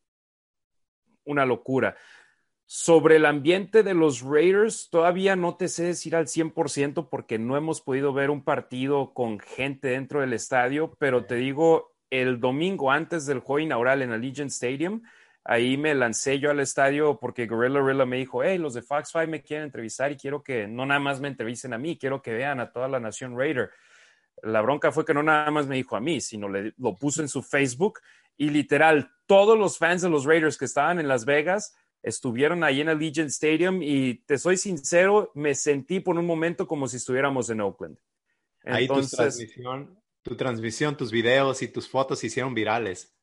una 1.25 1.45
locura. 1.45 1.95
Sobre 2.69 3.15
el 3.15 3.25
ambiente 3.25 3.81
de 3.81 3.93
los 3.93 4.21
Raiders, 4.21 4.89
todavía 4.89 5.37
no 5.37 5.55
te 5.55 5.69
sé 5.69 5.85
decir 5.85 6.17
al 6.17 6.27
100% 6.27 7.07
porque 7.09 7.39
no 7.39 7.55
hemos 7.55 7.79
podido 7.79 8.11
ver 8.11 8.29
un 8.29 8.43
partido 8.43 9.13
con 9.13 9.39
gente 9.39 9.87
dentro 9.87 10.19
del 10.19 10.33
estadio, 10.33 10.93
pero 10.99 11.23
te 11.23 11.35
digo, 11.35 11.95
el 12.09 12.41
domingo 12.41 12.91
antes 12.91 13.25
del 13.25 13.39
juego 13.39 13.59
inaugural 13.59 14.01
en 14.01 14.11
Allegiant 14.11 14.51
Stadium, 14.51 15.01
ahí 15.45 15.77
me 15.77 15.95
lancé 15.95 16.39
yo 16.39 16.51
al 16.51 16.59
estadio 16.59 17.17
porque 17.21 17.47
Gorilla 17.47 17.79
Gorilla 17.79 18.05
me 18.05 18.17
dijo, 18.17 18.43
hey, 18.43 18.57
los 18.57 18.73
de 18.73 18.81
Fox 18.81 19.11
5 19.13 19.27
me 19.27 19.41
quieren 19.41 19.67
entrevistar 19.67 20.11
y 20.11 20.17
quiero 20.17 20.43
que 20.43 20.67
no 20.67 20.85
nada 20.85 20.99
más 20.99 21.21
me 21.21 21.29
entrevisten 21.29 21.71
a 21.73 21.77
mí, 21.77 21.97
quiero 21.97 22.21
que 22.21 22.33
vean 22.33 22.59
a 22.59 22.73
toda 22.73 22.89
la 22.89 22.99
nación 22.99 23.37
Raider. 23.37 23.69
La 24.43 24.59
bronca 24.59 24.91
fue 24.91 25.05
que 25.05 25.13
no 25.13 25.23
nada 25.23 25.49
más 25.51 25.67
me 25.67 25.77
dijo 25.77 25.95
a 25.95 26.01
mí, 26.01 26.19
sino 26.19 26.49
lo 26.49 26.95
puso 26.95 27.21
en 27.21 27.29
su 27.29 27.41
Facebook 27.41 28.01
y 28.35 28.49
literal, 28.49 29.09
todos 29.25 29.57
los 29.57 29.77
fans 29.77 30.01
de 30.01 30.09
los 30.09 30.25
Raiders 30.25 30.57
que 30.57 30.65
estaban 30.65 30.99
en 30.99 31.07
Las 31.07 31.23
Vegas 31.23 31.73
estuvieron 32.07 32.63
ahí 32.63 32.81
en 32.81 32.89
el 32.89 32.97
Legion 32.97 33.27
Stadium 33.27 33.81
y 33.81 34.15
te 34.25 34.37
soy 34.37 34.57
sincero, 34.57 35.31
me 35.35 35.53
sentí 35.55 35.99
por 35.99 36.17
un 36.17 36.25
momento 36.25 36.67
como 36.67 36.87
si 36.87 36.97
estuviéramos 36.97 37.49
en 37.49 37.61
Oakland. 37.61 37.97
ahí 38.63 38.87
tu 38.87 39.05
transmisión, 39.05 39.99
tu 40.21 40.35
transmisión, 40.35 40.97
tus 40.97 41.11
videos 41.11 41.61
y 41.61 41.67
tus 41.67 41.87
fotos 41.89 42.19
se 42.19 42.27
hicieron 42.27 42.53
virales. 42.53 43.16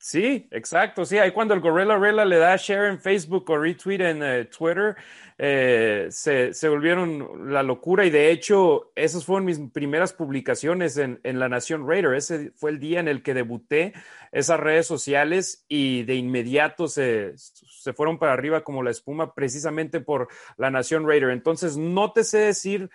Sí, 0.00 0.46
exacto. 0.52 1.04
Sí, 1.04 1.18
ahí 1.18 1.32
cuando 1.32 1.54
el 1.54 1.60
Gorilla 1.60 1.98
Rela 1.98 2.24
le 2.24 2.38
da 2.38 2.56
share 2.56 2.88
en 2.88 3.00
Facebook 3.00 3.50
o 3.50 3.58
retweet 3.58 4.00
en 4.00 4.22
eh, 4.22 4.44
Twitter, 4.44 4.94
eh, 5.36 6.06
se, 6.10 6.54
se, 6.54 6.68
volvieron 6.68 7.52
la 7.52 7.64
locura. 7.64 8.06
Y 8.06 8.10
de 8.10 8.30
hecho, 8.30 8.92
esas 8.94 9.24
fueron 9.24 9.44
mis 9.44 9.58
primeras 9.72 10.12
publicaciones 10.12 10.96
en, 10.98 11.18
en, 11.24 11.40
La 11.40 11.48
Nación 11.48 11.86
Raider. 11.86 12.14
Ese 12.14 12.52
fue 12.54 12.70
el 12.70 12.78
día 12.78 13.00
en 13.00 13.08
el 13.08 13.24
que 13.24 13.34
debuté 13.34 13.92
esas 14.30 14.60
redes 14.60 14.86
sociales 14.86 15.64
y 15.68 16.04
de 16.04 16.14
inmediato 16.14 16.86
se, 16.86 17.32
se 17.36 17.92
fueron 17.92 18.18
para 18.20 18.34
arriba 18.34 18.62
como 18.62 18.84
la 18.84 18.92
espuma, 18.92 19.34
precisamente 19.34 20.00
por 20.00 20.28
La 20.58 20.70
Nación 20.70 21.08
Raider. 21.08 21.30
Entonces, 21.30 21.76
no 21.76 22.12
te 22.12 22.22
sé 22.22 22.38
decir 22.38 22.88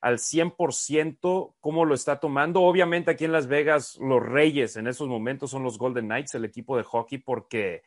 al 0.00 0.18
100% 0.18 1.54
cómo 1.60 1.84
lo 1.84 1.94
está 1.94 2.20
tomando. 2.20 2.62
Obviamente 2.62 3.10
aquí 3.10 3.24
en 3.24 3.32
Las 3.32 3.46
Vegas 3.46 3.98
los 4.00 4.22
reyes 4.22 4.76
en 4.76 4.86
esos 4.86 5.08
momentos 5.08 5.50
son 5.50 5.62
los 5.62 5.78
Golden 5.78 6.06
Knights, 6.06 6.34
el 6.34 6.44
equipo 6.44 6.76
de 6.76 6.84
hockey, 6.84 7.18
porque 7.18 7.82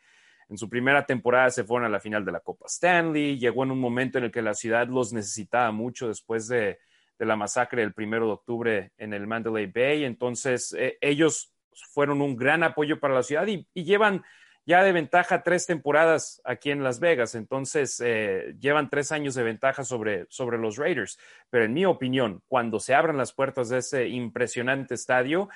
en 0.48 0.58
su 0.58 0.68
primera 0.68 1.06
temporada 1.06 1.50
se 1.50 1.64
fueron 1.64 1.86
a 1.86 1.90
la 1.90 2.00
final 2.00 2.24
de 2.24 2.32
la 2.32 2.40
Copa 2.40 2.66
Stanley, 2.66 3.38
llegó 3.38 3.64
en 3.64 3.70
un 3.70 3.80
momento 3.80 4.18
en 4.18 4.24
el 4.24 4.30
que 4.30 4.42
la 4.42 4.54
ciudad 4.54 4.86
los 4.88 5.12
necesitaba 5.12 5.72
mucho 5.72 6.08
después 6.08 6.48
de, 6.48 6.78
la 7.18 7.36
masacre 7.36 7.82
del 7.82 7.92
primero 7.92 8.26
de 8.26 8.32
octubre 8.32 8.92
en 8.98 9.14
el 9.14 9.28
Mandalay 9.28 9.66
Bay, 9.66 10.04
entonces 10.04 10.74
eh, 10.76 10.98
ellos 11.00 11.54
fueron 11.92 12.20
un 12.20 12.34
gran 12.34 12.64
apoyo 12.64 12.98
para 12.98 13.14
la 13.14 13.22
ciudad 13.22 13.46
y 13.46 13.64
llevan 13.74 14.24
ya 14.64 14.82
de 14.82 14.92
ventaja 14.92 15.42
tres 15.42 15.66
temporadas 15.66 16.40
aquí 16.44 16.70
en 16.70 16.84
Las 16.84 17.00
Vegas, 17.00 17.34
entonces 17.34 18.00
eh, 18.04 18.54
llevan 18.60 18.90
tres 18.90 19.12
años 19.12 19.34
de 19.34 19.42
ventaja 19.42 19.84
sobre, 19.84 20.26
sobre 20.28 20.58
los 20.58 20.76
Raiders. 20.76 21.18
Pero 21.50 21.64
en 21.64 21.72
mi 21.72 21.84
opinión, 21.84 22.42
cuando 22.48 22.78
se 22.78 22.94
abran 22.94 23.16
las 23.16 23.32
puertas 23.32 23.68
de 23.68 23.78
ese 23.78 24.08
impresionante 24.08 24.94
estadio, 24.94 25.48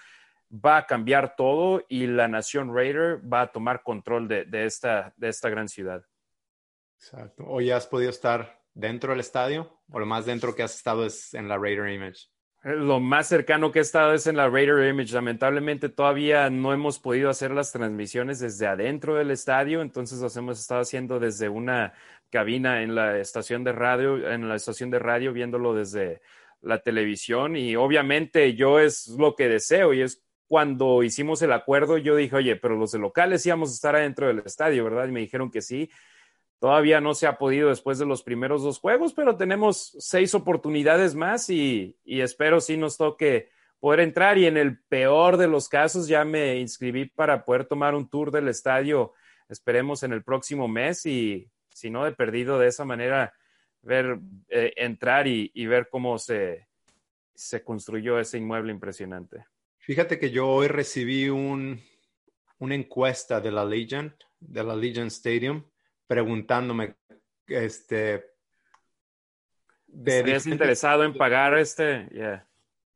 va 0.52 0.78
a 0.78 0.86
cambiar 0.86 1.36
todo 1.36 1.84
y 1.88 2.06
la 2.06 2.28
nación 2.28 2.75
Raider 2.75 3.20
va 3.32 3.42
a 3.42 3.52
tomar 3.52 3.82
control 3.82 4.28
de, 4.28 4.44
de 4.44 4.64
esta, 4.66 5.12
de 5.16 5.28
esta 5.28 5.48
gran 5.48 5.68
ciudad. 5.68 6.04
Exacto. 6.98 7.44
¿O 7.46 7.60
ya 7.60 7.76
has 7.76 7.86
podido 7.86 8.10
estar 8.10 8.60
dentro 8.75 9.10
del 9.10 9.20
estadio? 9.20 9.80
¿O 9.90 9.98
lo 9.98 10.06
más 10.06 10.26
dentro 10.26 10.54
que 10.54 10.62
has 10.62 10.75
estado 10.75 11.04
es 11.06 11.34
en 11.34 11.48
la 11.48 11.58
Raider 11.58 11.88
Image? 11.88 12.28
Lo 12.66 12.99
más 12.99 13.28
cercano 13.28 13.70
que 13.70 13.78
he 13.78 13.82
estado 13.82 14.12
es 14.12 14.26
en 14.26 14.37
la 14.37 14.49
Raider 14.49 14.88
Image. 14.88 15.14
Lamentablemente 15.14 15.88
todavía 15.88 16.50
no 16.50 16.73
hemos 16.73 16.99
podido 16.99 17.30
hacer 17.30 17.52
las 17.52 17.70
transmisiones 17.70 18.40
desde 18.40 18.66
adentro 18.66 19.14
del 19.14 19.30
estadio, 19.30 19.82
entonces 19.82 20.18
los 20.18 20.37
hemos 20.37 20.58
estado 20.58 20.80
haciendo 20.80 21.20
desde 21.20 21.49
una 21.49 21.92
cabina 22.28 22.82
en 22.82 22.96
la 22.96 23.20
estación 23.20 23.62
de 23.62 23.70
radio, 23.70 24.28
en 24.28 24.49
la 24.49 24.56
estación 24.56 24.90
de 24.90 24.99
radio, 24.99 25.32
viéndolo 25.32 25.75
desde 25.75 26.23
la 26.61 26.80
televisión. 26.80 27.54
Y 27.54 27.76
obviamente 27.76 28.56
yo 28.56 28.80
es 28.80 29.14
lo 29.16 29.37
que 29.37 29.49
deseo 29.49 29.94
y 29.94 30.00
es 30.00 30.25
cuando 30.49 31.04
hicimos 31.04 31.42
el 31.42 31.52
acuerdo, 31.52 31.99
yo 31.99 32.16
dije, 32.16 32.35
oye, 32.35 32.56
pero 32.56 32.75
los 32.75 32.90
de 32.90 32.99
locales 32.99 33.46
íbamos 33.46 33.70
a 33.70 33.75
estar 33.75 33.94
adentro 33.94 34.26
del 34.26 34.42
estadio, 34.44 34.82
¿verdad? 34.82 35.06
Y 35.06 35.12
me 35.12 35.20
dijeron 35.20 35.52
que 35.52 35.62
sí. 35.62 35.88
Todavía 36.58 37.00
no 37.00 37.14
se 37.14 37.26
ha 37.26 37.36
podido 37.36 37.68
después 37.68 37.98
de 37.98 38.06
los 38.06 38.22
primeros 38.22 38.62
dos 38.62 38.78
juegos, 38.78 39.12
pero 39.12 39.36
tenemos 39.36 39.94
seis 39.98 40.34
oportunidades 40.34 41.14
más 41.14 41.50
y, 41.50 41.96
espero 42.04 42.60
sí 42.60 42.76
nos 42.76 42.96
toque 42.96 43.50
poder 43.78 44.00
entrar 44.00 44.38
y 44.38 44.46
en 44.46 44.56
el 44.56 44.78
peor 44.78 45.36
de 45.36 45.48
los 45.48 45.68
casos 45.68 46.08
ya 46.08 46.25
me 46.25 46.56
inscribí 46.56 47.04
para 47.04 47.44
poder 47.44 47.66
tomar 47.66 47.94
un 47.94 48.08
tour 48.08 48.30
del 48.30 48.48
estadio, 48.48 49.12
esperemos 49.50 50.02
en 50.02 50.12
el 50.12 50.25
próximo 50.25 50.66
mes 50.66 51.04
y 51.04 51.50
si 51.68 51.90
no 51.90 52.04
de 52.04 52.12
perdido 52.12 52.58
de 52.58 52.68
esa 52.68 52.86
manera 52.86 53.34
ver 53.82 54.18
eh, 54.48 54.72
entrar 54.76 55.26
y, 55.26 55.66
ver 55.66 55.88
cómo 55.90 56.18
se, 56.18 56.66
se 57.34 57.62
construyó 57.62 58.18
ese 58.18 58.38
inmueble 58.38 58.72
impresionante. 58.72 59.44
Fíjate 59.78 60.18
que 60.18 60.30
yo 60.30 60.48
hoy 60.48 60.68
recibí 60.68 61.28
un, 61.28 61.80
una 62.58 62.75
encuesta 62.75 63.40
de 63.40 63.52
la 63.52 63.64
Legion, 63.64 64.16
de 64.40 64.64
la 64.64 64.75
Legion 64.75 65.08
Stadium, 65.08 65.62
preguntándome, 66.06 66.96
este... 67.46 68.32
¿Estás 70.04 70.46
interesado 70.46 71.04
en 71.04 71.14
pagar 71.14 71.56
este? 71.56 72.08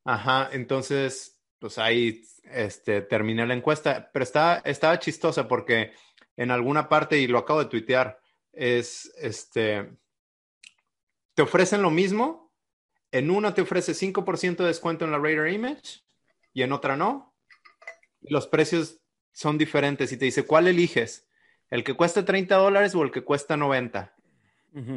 Ajá, 0.04 0.50
entonces, 0.52 1.40
pues 1.58 1.78
ahí 1.78 2.22
este, 2.44 3.00
terminé 3.02 3.46
la 3.46 3.54
encuesta, 3.54 4.10
pero 4.12 4.22
está, 4.22 4.58
estaba 4.64 4.98
chistosa 4.98 5.48
porque 5.48 5.92
en 6.36 6.50
alguna 6.50 6.88
parte, 6.88 7.18
y 7.18 7.26
lo 7.26 7.38
acabo 7.38 7.60
de 7.60 7.70
tuitear, 7.70 8.20
es, 8.52 9.12
este, 9.16 9.90
te 11.34 11.42
ofrecen 11.42 11.82
lo 11.82 11.90
mismo, 11.90 12.52
en 13.12 13.30
una 13.30 13.54
te 13.54 13.62
ofrece 13.62 13.92
5% 13.92 14.56
de 14.56 14.66
descuento 14.66 15.04
en 15.04 15.10
la 15.10 15.18
Raider 15.18 15.52
Image 15.52 16.00
y 16.52 16.62
en 16.62 16.72
otra 16.72 16.96
no. 16.96 17.34
Los 18.20 18.46
precios 18.46 19.00
son 19.32 19.58
diferentes 19.58 20.12
y 20.12 20.16
te 20.16 20.26
dice, 20.26 20.44
¿cuál 20.44 20.68
eliges? 20.68 21.28
¿El 21.70 21.84
que 21.84 21.94
cuesta 21.94 22.24
30 22.24 22.56
dólares 22.56 22.94
o 22.94 23.02
el 23.02 23.10
que 23.10 23.22
cuesta 23.22 23.56
90? 23.56 24.12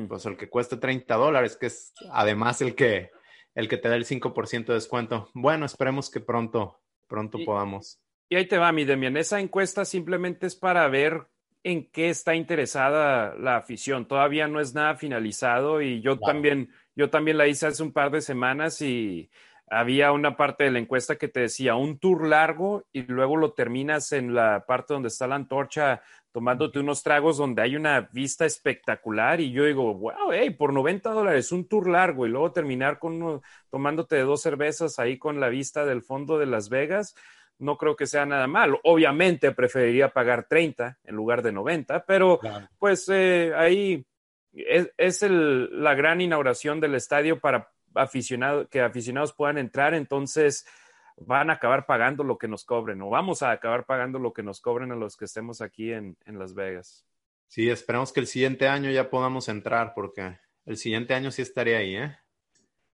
Pues 0.08 0.26
el 0.26 0.38
que 0.38 0.50
cuesta 0.50 0.80
30 0.80 1.16
dólares, 1.16 1.56
que 1.56 1.68
es 1.68 1.94
además 2.12 2.62
el 2.62 2.76
que, 2.76 3.12
el 3.56 3.68
que 3.68 3.78
te 3.78 3.90
da 3.90 3.96
el 3.96 4.06
5% 4.06 4.66
de 4.66 4.74
descuento. 4.74 5.30
Bueno, 5.34 5.66
esperemos 5.66 6.10
que 6.10 6.20
pronto, 6.20 6.80
pronto 7.08 7.40
podamos. 7.46 8.00
Y 8.30 8.36
ahí 8.36 8.48
te 8.48 8.58
va, 8.58 8.72
mi 8.72 8.86
Demian. 8.86 9.18
Esa 9.18 9.40
encuesta 9.40 9.86
simplemente 9.86 10.48
es 10.48 10.56
para 10.56 10.88
ver 10.88 11.28
en 11.64 11.90
qué 11.92 12.10
está 12.10 12.36
interesada 12.36 13.36
la 13.36 13.58
afición. 13.58 14.08
Todavía 14.08 14.48
no 14.48 14.60
es 14.60 14.74
nada 14.74 14.96
finalizado 14.96 15.82
y 15.82 16.02
yo 16.02 16.20
también, 16.20 16.70
yo 16.96 17.10
también 17.10 17.38
la 17.38 17.48
hice 17.48 17.68
hace 17.68 17.84
un 17.84 17.94
par 17.94 18.12
de 18.12 18.22
semanas 18.22 18.82
y 18.82 19.30
había 19.68 20.12
una 20.12 20.36
parte 20.36 20.66
de 20.66 20.72
la 20.72 20.80
encuesta 20.80 21.16
que 21.16 21.28
te 21.30 21.42
decía 21.42 21.76
un 21.76 21.98
tour 21.98 22.28
largo 22.28 22.86
y 22.92 23.04
luego 23.04 23.38
lo 23.38 23.54
terminas 23.54 24.12
en 24.12 24.34
la 24.34 24.66
parte 24.66 24.94
donde 24.94 25.08
está 25.08 25.26
la 25.26 25.36
antorcha 25.36 26.02
tomándote 26.34 26.80
unos 26.80 27.04
tragos 27.04 27.38
donde 27.38 27.62
hay 27.62 27.76
una 27.76 28.02
vista 28.12 28.46
espectacular 28.46 29.40
y 29.40 29.52
yo 29.52 29.66
digo, 29.66 29.94
wow, 29.94 30.32
hey, 30.34 30.50
por 30.50 30.74
90 30.74 31.12
dólares 31.12 31.52
un 31.52 31.68
tour 31.68 31.88
largo 31.88 32.26
y 32.26 32.30
luego 32.30 32.52
terminar 32.52 32.98
con 32.98 33.40
tomándote 33.70 34.20
dos 34.22 34.42
cervezas 34.42 34.98
ahí 34.98 35.20
con 35.20 35.40
la 35.40 35.50
vista 35.50 35.86
del 35.86 36.02
fondo 36.02 36.40
de 36.40 36.48
Las 36.48 36.70
Vegas, 36.70 37.16
no 37.60 37.78
creo 37.78 37.96
que 37.96 38.08
sea 38.08 38.26
nada 38.26 38.48
mal. 38.48 38.80
Obviamente 38.84 39.52
preferiría 39.52 40.10
pagar 40.10 40.48
30 40.48 40.98
en 41.04 41.16
lugar 41.16 41.44
de 41.44 41.52
90, 41.52 42.04
pero 42.06 42.40
pues 42.80 43.08
eh, 43.10 43.54
ahí 43.56 44.04
es, 44.54 44.92
es 44.98 45.22
el, 45.22 45.84
la 45.84 45.94
gran 45.94 46.20
inauguración 46.20 46.80
del 46.80 46.96
estadio 46.96 47.40
para 47.40 47.70
aficionados, 47.94 48.68
que 48.70 48.82
aficionados 48.82 49.34
puedan 49.34 49.60
entrar, 49.60 49.94
entonces 49.94 50.66
van 51.18 51.50
a 51.50 51.54
acabar 51.54 51.86
pagando 51.86 52.24
lo 52.24 52.38
que 52.38 52.48
nos 52.48 52.66
cobren 52.66 53.02
o 53.02 53.10
vamos 53.10 53.44
a 53.44 53.52
acabar 53.52 53.86
pagando 53.86 54.20
lo 54.20 54.34
que 54.34 54.44
nos 54.44 54.62
cobren 54.62 54.92
a 54.92 54.96
los 54.96 55.18
que 55.18 55.26
estemos 55.26 55.62
aquí 55.62 55.92
en, 55.92 56.18
Las 56.26 56.54
Vegas. 56.54 57.06
Sí, 57.48 57.70
esperamos 57.70 58.12
que 58.12 58.20
el 58.20 58.28
siguiente 58.28 58.68
año 58.68 58.90
ya 58.90 59.10
podamos 59.10 59.48
entrar 59.50 59.94
porque 59.94 60.38
el 60.66 60.78
siguiente 60.78 61.14
año 61.14 61.32
sí 61.32 61.42
estaría 61.42 61.78
ahí, 61.78 61.96
¿eh? 61.96 62.18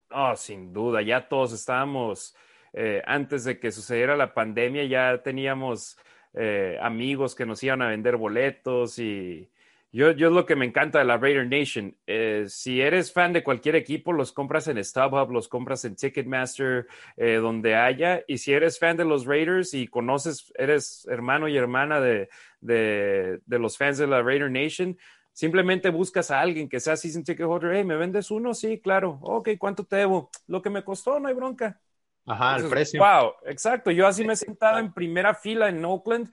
Oh, 0.09 0.35
sin 0.35 0.71
duda, 0.73 1.01
ya 1.01 1.27
todos 1.27 1.51
estábamos, 1.53 2.35
eh, 2.73 3.01
antes 3.05 3.43
de 3.43 3.59
que 3.59 3.71
sucediera 3.71 4.15
la 4.15 4.33
pandemia, 4.33 4.85
ya 4.85 5.21
teníamos 5.21 5.97
eh, 6.33 6.77
amigos 6.81 7.35
que 7.35 7.45
nos 7.45 7.61
iban 7.61 7.81
a 7.81 7.89
vender 7.89 8.15
boletos 8.15 8.99
y 8.99 9.51
yo, 9.91 10.11
yo 10.11 10.29
lo 10.29 10.45
que 10.45 10.55
me 10.55 10.65
encanta 10.65 10.99
de 10.99 11.05
la 11.05 11.17
Raider 11.17 11.47
Nation, 11.47 11.95
eh, 12.07 12.45
si 12.47 12.81
eres 12.81 13.11
fan 13.13 13.33
de 13.33 13.43
cualquier 13.43 13.75
equipo, 13.75 14.13
los 14.13 14.31
compras 14.31 14.67
en 14.67 14.83
StubHub, 14.83 15.31
los 15.31 15.47
compras 15.47 15.85
en 15.85 15.95
Ticketmaster, 15.95 16.87
eh, 17.15 17.35
donde 17.35 17.75
haya. 17.75 18.23
Y 18.27 18.37
si 18.39 18.53
eres 18.53 18.79
fan 18.79 18.97
de 18.97 19.05
los 19.05 19.25
Raiders 19.25 19.73
y 19.73 19.87
conoces, 19.87 20.51
eres 20.55 21.07
hermano 21.09 21.47
y 21.47 21.57
hermana 21.57 21.99
de, 22.01 22.29
de, 22.59 23.39
de 23.45 23.59
los 23.59 23.77
fans 23.77 23.97
de 23.97 24.07
la 24.07 24.21
Raider 24.21 24.51
Nation, 24.51 24.97
simplemente 25.31 25.89
buscas 25.89 26.31
a 26.31 26.41
alguien 26.41 26.67
que 26.67 26.79
sea 26.79 26.97
season 26.97 27.23
ticket 27.23 27.45
holder. 27.45 27.73
Hey, 27.75 27.83
¿me 27.83 27.95
vendes 27.95 28.31
uno? 28.31 28.53
Sí, 28.53 28.79
claro. 28.79 29.19
Ok, 29.21 29.49
¿cuánto 29.57 29.85
te 29.85 29.97
debo? 29.97 30.29
Lo 30.47 30.61
que 30.61 30.69
me 30.69 30.83
costó, 30.83 31.19
no 31.19 31.27
hay 31.27 31.33
bronca. 31.33 31.79
Ajá, 32.25 32.57
el 32.57 32.69
precio. 32.69 32.99
Wow, 32.99 33.33
exacto. 33.45 33.91
Yo 33.91 34.07
así 34.07 34.25
me 34.25 34.33
he 34.33 34.35
sentado 34.35 34.79
en 34.79 34.93
primera 34.93 35.33
fila 35.33 35.69
en 35.69 35.83
Oakland 35.85 36.31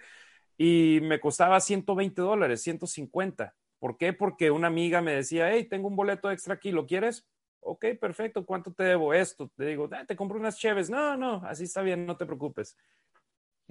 y 0.57 1.01
me 1.03 1.21
costaba 1.21 1.61
120 1.61 2.21
dólares, 2.21 2.63
150. 2.63 3.55
¿Por 3.79 3.97
qué? 3.97 4.13
Porque 4.13 4.51
una 4.51 4.69
amiga 4.69 5.01
me 5.01 5.15
decía, 5.15 5.53
hey, 5.53 5.67
tengo 5.69 5.89
un 5.89 5.97
boleto 5.97 6.31
extra 6.31 6.55
aquí, 6.55 6.71
¿lo 6.71 6.87
quieres? 6.87 7.27
Ok, 7.61 7.87
perfecto, 8.01 8.45
¿cuánto 8.45 8.73
te 8.73 8.85
debo 8.85 9.15
esto? 9.15 9.51
Te 9.57 9.67
digo, 9.67 9.89
ah, 9.93 10.05
te 10.07 10.17
compro 10.17 10.39
unas 10.39 10.59
cheves. 10.59 10.91
No, 10.91 11.17
no, 11.17 11.43
así 11.45 11.65
está 11.65 11.83
bien, 11.83 12.07
no 12.07 12.17
te 12.17 12.27
preocupes. 12.27 12.77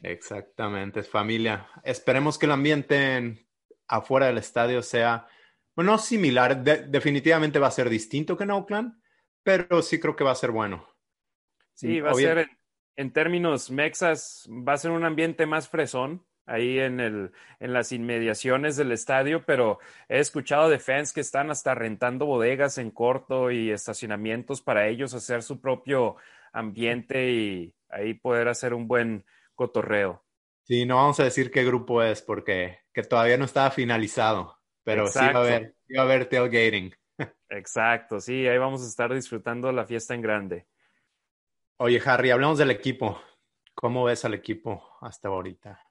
Exactamente, 0.01 0.99
es 0.99 1.09
familia. 1.09 1.67
Esperemos 1.83 2.37
que 2.37 2.47
el 2.47 2.51
ambiente 2.51 3.47
afuera 3.87 4.27
del 4.27 4.39
estadio 4.39 4.81
sea, 4.81 5.27
bueno, 5.75 5.97
similar, 5.97 6.63
definitivamente 6.63 7.59
va 7.59 7.67
a 7.67 7.71
ser 7.71 7.89
distinto 7.89 8.35
que 8.35 8.43
en 8.43 8.51
Oakland, 8.51 9.01
pero 9.43 9.81
sí 9.81 9.99
creo 9.99 10.15
que 10.15 10.23
va 10.23 10.31
a 10.31 10.35
ser 10.35 10.51
bueno. 10.51 10.87
Sí, 11.73 12.01
va 12.01 12.11
a 12.11 12.15
ser 12.15 12.49
en 12.95 13.13
términos 13.13 13.71
mexas, 13.71 14.47
va 14.49 14.73
a 14.73 14.77
ser 14.77 14.91
un 14.91 15.05
ambiente 15.05 15.45
más 15.45 15.69
fresón 15.69 16.25
ahí 16.45 16.79
en, 16.79 16.99
el, 16.99 17.31
en 17.59 17.73
las 17.73 17.91
inmediaciones 17.91 18.75
del 18.75 18.91
estadio, 18.91 19.43
pero 19.45 19.79
he 20.09 20.19
escuchado 20.19 20.69
de 20.69 20.79
fans 20.79 21.13
que 21.13 21.21
están 21.21 21.51
hasta 21.51 21.75
rentando 21.75 22.25
bodegas 22.25 22.77
en 22.77 22.91
corto 22.91 23.51
y 23.51 23.71
estacionamientos 23.71 24.61
para 24.61 24.87
ellos 24.87 25.13
hacer 25.13 25.43
su 25.43 25.61
propio 25.61 26.17
ambiente 26.51 27.31
y 27.31 27.73
ahí 27.89 28.13
poder 28.13 28.47
hacer 28.47 28.73
un 28.73 28.87
buen 28.87 29.25
cotorreo. 29.55 30.23
Sí, 30.63 30.85
no 30.85 30.95
vamos 30.95 31.19
a 31.19 31.25
decir 31.25 31.51
qué 31.51 31.63
grupo 31.63 32.01
es 32.01 32.21
porque 32.21 32.79
que 32.93 33.03
todavía 33.03 33.37
no 33.37 33.45
estaba 33.45 33.71
finalizado, 33.71 34.57
pero 34.83 35.07
sí 35.07 35.19
va 35.19 35.25
a 35.25 35.37
haber, 35.37 35.75
sí 35.87 35.93
va 35.95 36.01
a 36.01 36.05
haber 36.05 36.25
tailgating. 36.27 36.93
Exacto, 37.49 38.19
sí, 38.19 38.47
ahí 38.47 38.57
vamos 38.57 38.83
a 38.83 38.87
estar 38.87 39.13
disfrutando 39.13 39.71
la 39.71 39.85
fiesta 39.85 40.13
en 40.13 40.21
grande. 40.21 40.67
Oye, 41.77 42.01
Harry, 42.05 42.31
hablamos 42.31 42.57
del 42.59 42.71
equipo. 42.71 43.19
¿Cómo 43.75 44.05
ves 44.05 44.23
al 44.23 44.35
equipo 44.35 44.97
hasta 45.01 45.27
ahorita? 45.27 45.81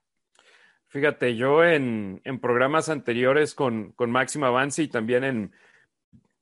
Fíjate, 0.93 1.35
yo 1.35 1.63
en, 1.63 2.21
programas 2.39 2.87
anteriores 2.87 3.55
con, 3.55 3.93
con 3.93 4.11
Máximo 4.11 4.45
Avance 4.45 4.83
y 4.83 4.87
también 4.87 5.23
en, 5.23 5.51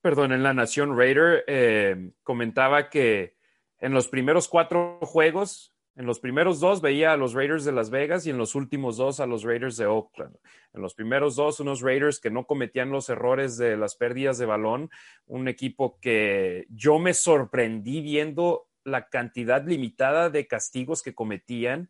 perdón, 0.02 0.30
en 0.30 0.42
La 0.42 0.52
Nación 0.52 0.94
Raider, 0.94 1.42
eh, 1.46 2.10
comentaba 2.22 2.90
que 2.90 3.34
en 3.78 3.94
los 3.94 4.08
primeros 4.08 4.48
cuatro 4.48 4.98
juegos, 5.00 5.74
en 5.96 6.04
los 6.04 6.20
primeros 6.20 6.60
dos 6.60 6.82
veía 6.82 7.14
a 7.14 7.16
los 7.16 7.32
Raiders 7.32 7.64
de 7.64 7.72
Las 7.72 7.88
Vegas 7.88 8.26
y 8.26 8.30
en 8.30 8.36
los 8.36 8.54
últimos 8.54 8.98
dos 8.98 9.20
a 9.20 9.26
los 9.26 9.42
Raiders 9.42 9.78
de 9.78 9.86
Oakland. 9.86 10.36
En 10.74 10.82
los 10.82 10.92
primeros 10.92 11.34
dos, 11.34 11.58
unos 11.60 11.80
Raiders 11.80 12.20
que 12.20 12.30
no 12.30 12.44
cometían 12.44 12.90
los 12.90 13.08
errores 13.08 13.56
de 13.56 13.78
las 13.78 13.96
pérdidas 13.96 14.36
de 14.36 14.44
balón, 14.44 14.90
un 15.24 15.48
equipo 15.48 15.98
que 15.98 16.66
yo 16.68 16.98
me 16.98 17.14
sorprendí 17.14 18.02
viendo 18.02 18.66
la 18.84 19.08
cantidad 19.08 19.64
limitada 19.64 20.28
de 20.28 20.46
castigos 20.46 21.02
que 21.02 21.14
cometían 21.14 21.88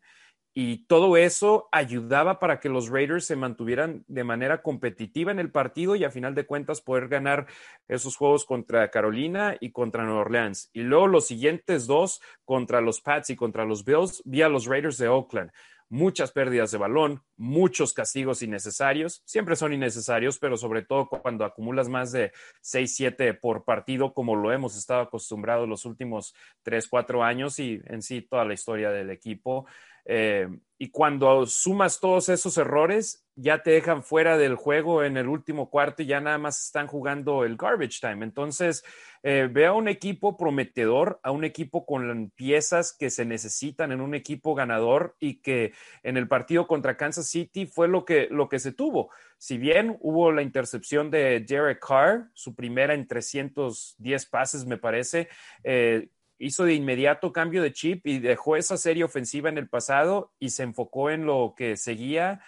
y 0.53 0.85
todo 0.85 1.17
eso 1.17 1.67
ayudaba 1.71 2.39
para 2.39 2.59
que 2.59 2.69
los 2.69 2.89
Raiders 2.89 3.25
se 3.25 3.35
mantuvieran 3.35 4.03
de 4.07 4.23
manera 4.23 4.61
competitiva 4.61 5.31
en 5.31 5.39
el 5.39 5.51
partido 5.51 5.95
y 5.95 6.03
a 6.03 6.11
final 6.11 6.35
de 6.35 6.45
cuentas 6.45 6.81
poder 6.81 7.07
ganar 7.07 7.47
esos 7.87 8.15
juegos 8.15 8.45
contra 8.45 8.89
Carolina 8.91 9.57
y 9.59 9.71
contra 9.71 10.03
Nueva 10.03 10.21
Orleans. 10.21 10.69
Y 10.73 10.81
luego 10.81 11.07
los 11.07 11.27
siguientes 11.27 11.87
dos 11.87 12.21
contra 12.45 12.81
los 12.81 13.01
Pats 13.01 13.31
y 13.31 13.35
contra 13.35 13.65
los 13.65 13.83
Bills 13.83 14.21
vía 14.25 14.47
los 14.49 14.65
Raiders 14.65 14.97
de 14.97 15.07
Oakland 15.07 15.51
muchas 15.93 16.31
pérdidas 16.31 16.71
de 16.71 16.79
balón, 16.79 17.21
muchos 17.37 17.93
castigos 17.93 18.41
innecesarios, 18.41 19.21
siempre 19.25 19.55
son 19.55 19.73
innecesarios, 19.73 20.39
pero 20.39 20.57
sobre 20.57 20.81
todo 20.81 21.07
cuando 21.07 21.45
acumulas 21.45 21.87
más 21.87 22.11
de 22.11 22.31
6, 22.61 22.95
7 22.95 23.35
por 23.35 23.63
partido, 23.63 24.11
como 24.11 24.35
lo 24.35 24.51
hemos 24.51 24.75
estado 24.75 25.01
acostumbrados 25.01 25.69
los 25.69 25.85
últimos 25.85 26.33
3, 26.63 26.87
4 26.87 27.23
años 27.23 27.59
y 27.59 27.79
en 27.85 28.01
sí 28.01 28.23
toda 28.23 28.43
la 28.43 28.55
historia 28.55 28.89
del 28.89 29.11
equipo. 29.11 29.67
Eh, 30.05 30.47
y 30.77 30.89
cuando 30.89 31.45
sumas 31.45 31.99
todos 32.01 32.27
esos 32.27 32.57
errores, 32.57 33.25
ya 33.35 33.63
te 33.63 33.71
dejan 33.71 34.03
fuera 34.03 34.37
del 34.37 34.55
juego 34.55 35.03
en 35.03 35.15
el 35.15 35.27
último 35.27 35.69
cuarto 35.69 36.03
y 36.03 36.07
ya 36.07 36.19
nada 36.19 36.37
más 36.37 36.65
están 36.65 36.87
jugando 36.87 37.45
el 37.45 37.55
garbage 37.55 37.99
time. 38.01 38.25
Entonces, 38.25 38.83
eh, 39.23 39.49
a 39.65 39.71
un 39.71 39.87
equipo 39.87 40.35
prometedor, 40.35 41.19
a 41.23 41.31
un 41.31 41.45
equipo 41.45 41.85
con 41.85 42.31
piezas 42.31 42.91
que 42.91 43.09
se 43.09 43.23
necesitan 43.23 43.91
en 43.91 44.01
un 44.01 44.13
equipo 44.13 44.55
ganador 44.55 45.15
y 45.19 45.41
que 45.41 45.73
en 46.03 46.17
el 46.17 46.27
partido 46.27 46.67
contra 46.67 46.97
Kansas 46.97 47.27
City 47.29 47.65
fue 47.65 47.87
lo 47.87 48.03
que, 48.03 48.27
lo 48.29 48.49
que 48.49 48.59
se 48.59 48.73
tuvo. 48.73 49.09
Si 49.37 49.57
bien 49.57 49.97
hubo 50.01 50.31
la 50.31 50.41
intercepción 50.41 51.09
de 51.09 51.39
Derek 51.39 51.79
Carr, 51.79 52.29
su 52.33 52.55
primera 52.55 52.93
en 52.93 53.07
310 53.07 54.25
pases, 54.25 54.65
me 54.65 54.77
parece, 54.77 55.29
eh, 55.63 56.09
hizo 56.43 56.65
de 56.65 56.73
inmediato 56.73 57.31
cambio 57.31 57.61
de 57.61 57.71
chip 57.71 58.05
y 58.05 58.19
dejó 58.19 58.55
esa 58.55 58.77
serie 58.77 59.03
ofensiva 59.03 59.49
en 59.49 59.57
el 59.57 59.69
pasado 59.69 60.33
y 60.39 60.49
se 60.49 60.63
enfocó 60.63 61.09
en 61.09 61.25
lo 61.25 61.53
que 61.55 61.77
seguía, 61.77 62.41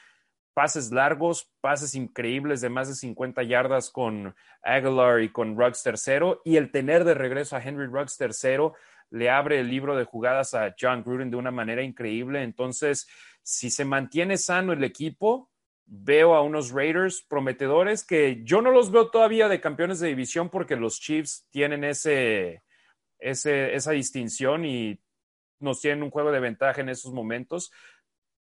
pases 0.54 0.92
largos, 0.92 1.52
pases 1.62 1.96
increíbles 1.96 2.62
de 2.62 2.70
más 2.70 2.88
de 2.88 2.96
50 2.96 3.44
yardas 3.44 3.90
con 3.90 4.36
Aguilar 4.64 5.22
y 5.22 5.30
con 5.30 5.58
Ruggs 5.58 5.84
tercero 5.84 6.42
y 6.44 6.58
el 6.58 6.72
tener 6.72 7.04
de 7.06 7.14
regreso 7.14 7.56
a 7.56 7.62
Henry 7.62 7.88
Ruggs 7.88 8.18
tercero 8.18 8.74
le 9.12 9.30
abre 9.30 9.60
el 9.60 9.70
libro 9.70 9.96
de 9.96 10.04
jugadas 10.04 10.54
a 10.54 10.76
John 10.80 11.04
Gruden 11.04 11.32
de 11.32 11.38
una 11.38 11.52
manera 11.52 11.82
increíble. 11.82 12.44
Entonces, 12.44 13.08
si 13.44 13.70
se 13.70 13.86
mantiene 13.86 14.38
sano 14.38 14.74
el 14.74 14.84
equipo, 14.84 15.50
veo 15.86 16.34
a 16.36 16.42
unos 16.42 16.72
Raiders 16.72 17.22
prometedores 17.22 18.04
que 18.04 18.42
yo 18.44 18.62
no 18.62 18.72
los 18.72 18.92
veo 18.92 19.10
todavía 19.10 19.48
de 19.48 19.62
campeones 19.62 20.00
de 20.00 20.08
división 20.08 20.50
porque 20.50 20.76
los 20.76 21.00
Chiefs 21.00 21.48
tienen 21.52 21.84
ese, 23.26 23.74
esa 23.76 23.92
distinción 23.92 24.66
y 24.66 25.00
nos 25.60 25.82
tienen 25.82 26.04
un 26.04 26.12
juego 26.12 26.32
de 26.32 26.40
ventaja 26.40 26.82
en 26.82 26.90
esos 26.90 27.12
momentos, 27.14 27.72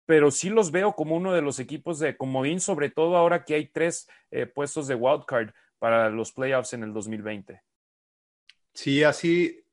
pero 0.06 0.30
sí 0.30 0.50
los 0.50 0.70
veo 0.70 0.94
como 0.94 1.16
uno 1.16 1.32
de 1.32 1.42
los 1.42 1.58
equipos 1.58 1.98
de 1.98 2.16
comodín, 2.16 2.60
sobre 2.60 2.90
todo 2.90 3.16
ahora 3.16 3.44
que 3.44 3.54
hay 3.54 3.68
tres 3.68 4.08
eh, 4.30 4.46
puestos 4.46 4.86
de 4.86 4.94
wildcard 4.94 5.50
para 5.78 6.10
los 6.10 6.32
playoffs 6.32 6.74
en 6.74 6.82
el 6.82 6.92
2020. 6.92 7.62
Sí, 8.74 9.02
así, 9.02 9.64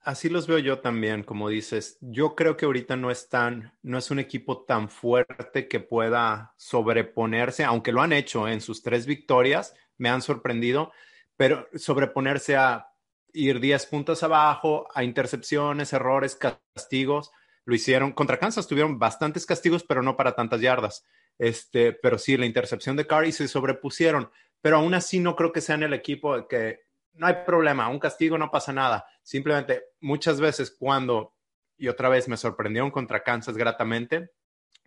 así 0.00 0.28
los 0.28 0.46
veo 0.46 0.58
yo 0.58 0.80
también, 0.80 1.22
como 1.22 1.48
dices. 1.48 1.98
Yo 2.00 2.34
creo 2.34 2.56
que 2.56 2.66
ahorita 2.66 2.96
no 2.96 3.10
es 3.10 3.28
tan, 3.28 3.72
no 3.82 3.98
es 3.98 4.10
un 4.10 4.18
equipo 4.18 4.64
tan 4.64 4.88
fuerte 4.88 5.68
que 5.68 5.80
pueda 5.80 6.54
sobreponerse, 6.56 7.62
aunque 7.64 7.92
lo 7.92 8.02
han 8.02 8.12
hecho 8.12 8.48
en 8.48 8.60
sus 8.60 8.82
tres 8.82 9.06
victorias, 9.06 9.74
me 9.96 10.08
han 10.08 10.22
sorprendido, 10.22 10.92
pero 11.36 11.68
sobreponerse 11.74 12.56
a 12.56 12.87
ir 13.32 13.60
10 13.60 13.86
puntos 13.86 14.22
abajo, 14.22 14.88
a 14.94 15.04
intercepciones, 15.04 15.92
errores, 15.92 16.36
castigos. 16.36 17.30
Lo 17.64 17.74
hicieron. 17.74 18.12
Contra 18.12 18.38
Kansas 18.38 18.66
tuvieron 18.66 18.98
bastantes 18.98 19.46
castigos, 19.46 19.84
pero 19.84 20.02
no 20.02 20.16
para 20.16 20.34
tantas 20.34 20.60
yardas. 20.60 21.04
Este, 21.38 21.92
pero 21.92 22.18
sí, 22.18 22.36
la 22.36 22.46
intercepción 22.46 22.96
de 22.96 23.06
Carr 23.06 23.26
y 23.26 23.32
se 23.32 23.48
sobrepusieron. 23.48 24.30
Pero 24.60 24.78
aún 24.78 24.94
así 24.94 25.20
no 25.20 25.36
creo 25.36 25.52
que 25.52 25.60
sean 25.60 25.82
el 25.82 25.92
equipo 25.92 26.48
que 26.48 26.80
no 27.18 27.26
hay 27.26 27.34
problema, 27.44 27.88
un 27.88 27.98
castigo 27.98 28.38
no 28.38 28.50
pasa 28.50 28.72
nada. 28.72 29.06
Simplemente 29.22 29.84
muchas 30.00 30.40
veces 30.40 30.70
cuando, 30.70 31.34
y 31.76 31.88
otra 31.88 32.08
vez 32.08 32.28
me 32.28 32.36
sorprendieron 32.36 32.90
contra 32.90 33.22
Kansas 33.22 33.56
gratamente, 33.56 34.30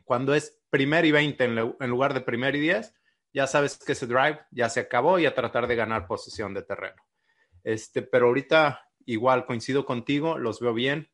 cuando 0.03 0.33
es 0.33 0.59
primer 0.69 1.05
y 1.05 1.11
20 1.11 1.43
en, 1.43 1.75
en 1.79 1.89
lugar 1.89 2.13
de 2.13 2.21
primer 2.21 2.55
y 2.55 2.61
10, 2.61 2.93
ya 3.33 3.47
sabes 3.47 3.77
que 3.77 3.91
ese 3.93 4.07
drive 4.07 4.39
ya 4.51 4.69
se 4.69 4.79
acabó 4.79 5.19
y 5.19 5.25
a 5.25 5.35
tratar 5.35 5.67
de 5.67 5.75
ganar 5.75 6.07
posesión 6.07 6.53
de 6.53 6.63
terreno. 6.63 7.01
Este, 7.63 8.01
pero 8.01 8.27
ahorita 8.27 8.81
igual 9.05 9.45
coincido 9.45 9.85
contigo, 9.85 10.37
los 10.37 10.59
veo 10.59 10.73
bien. 10.73 11.09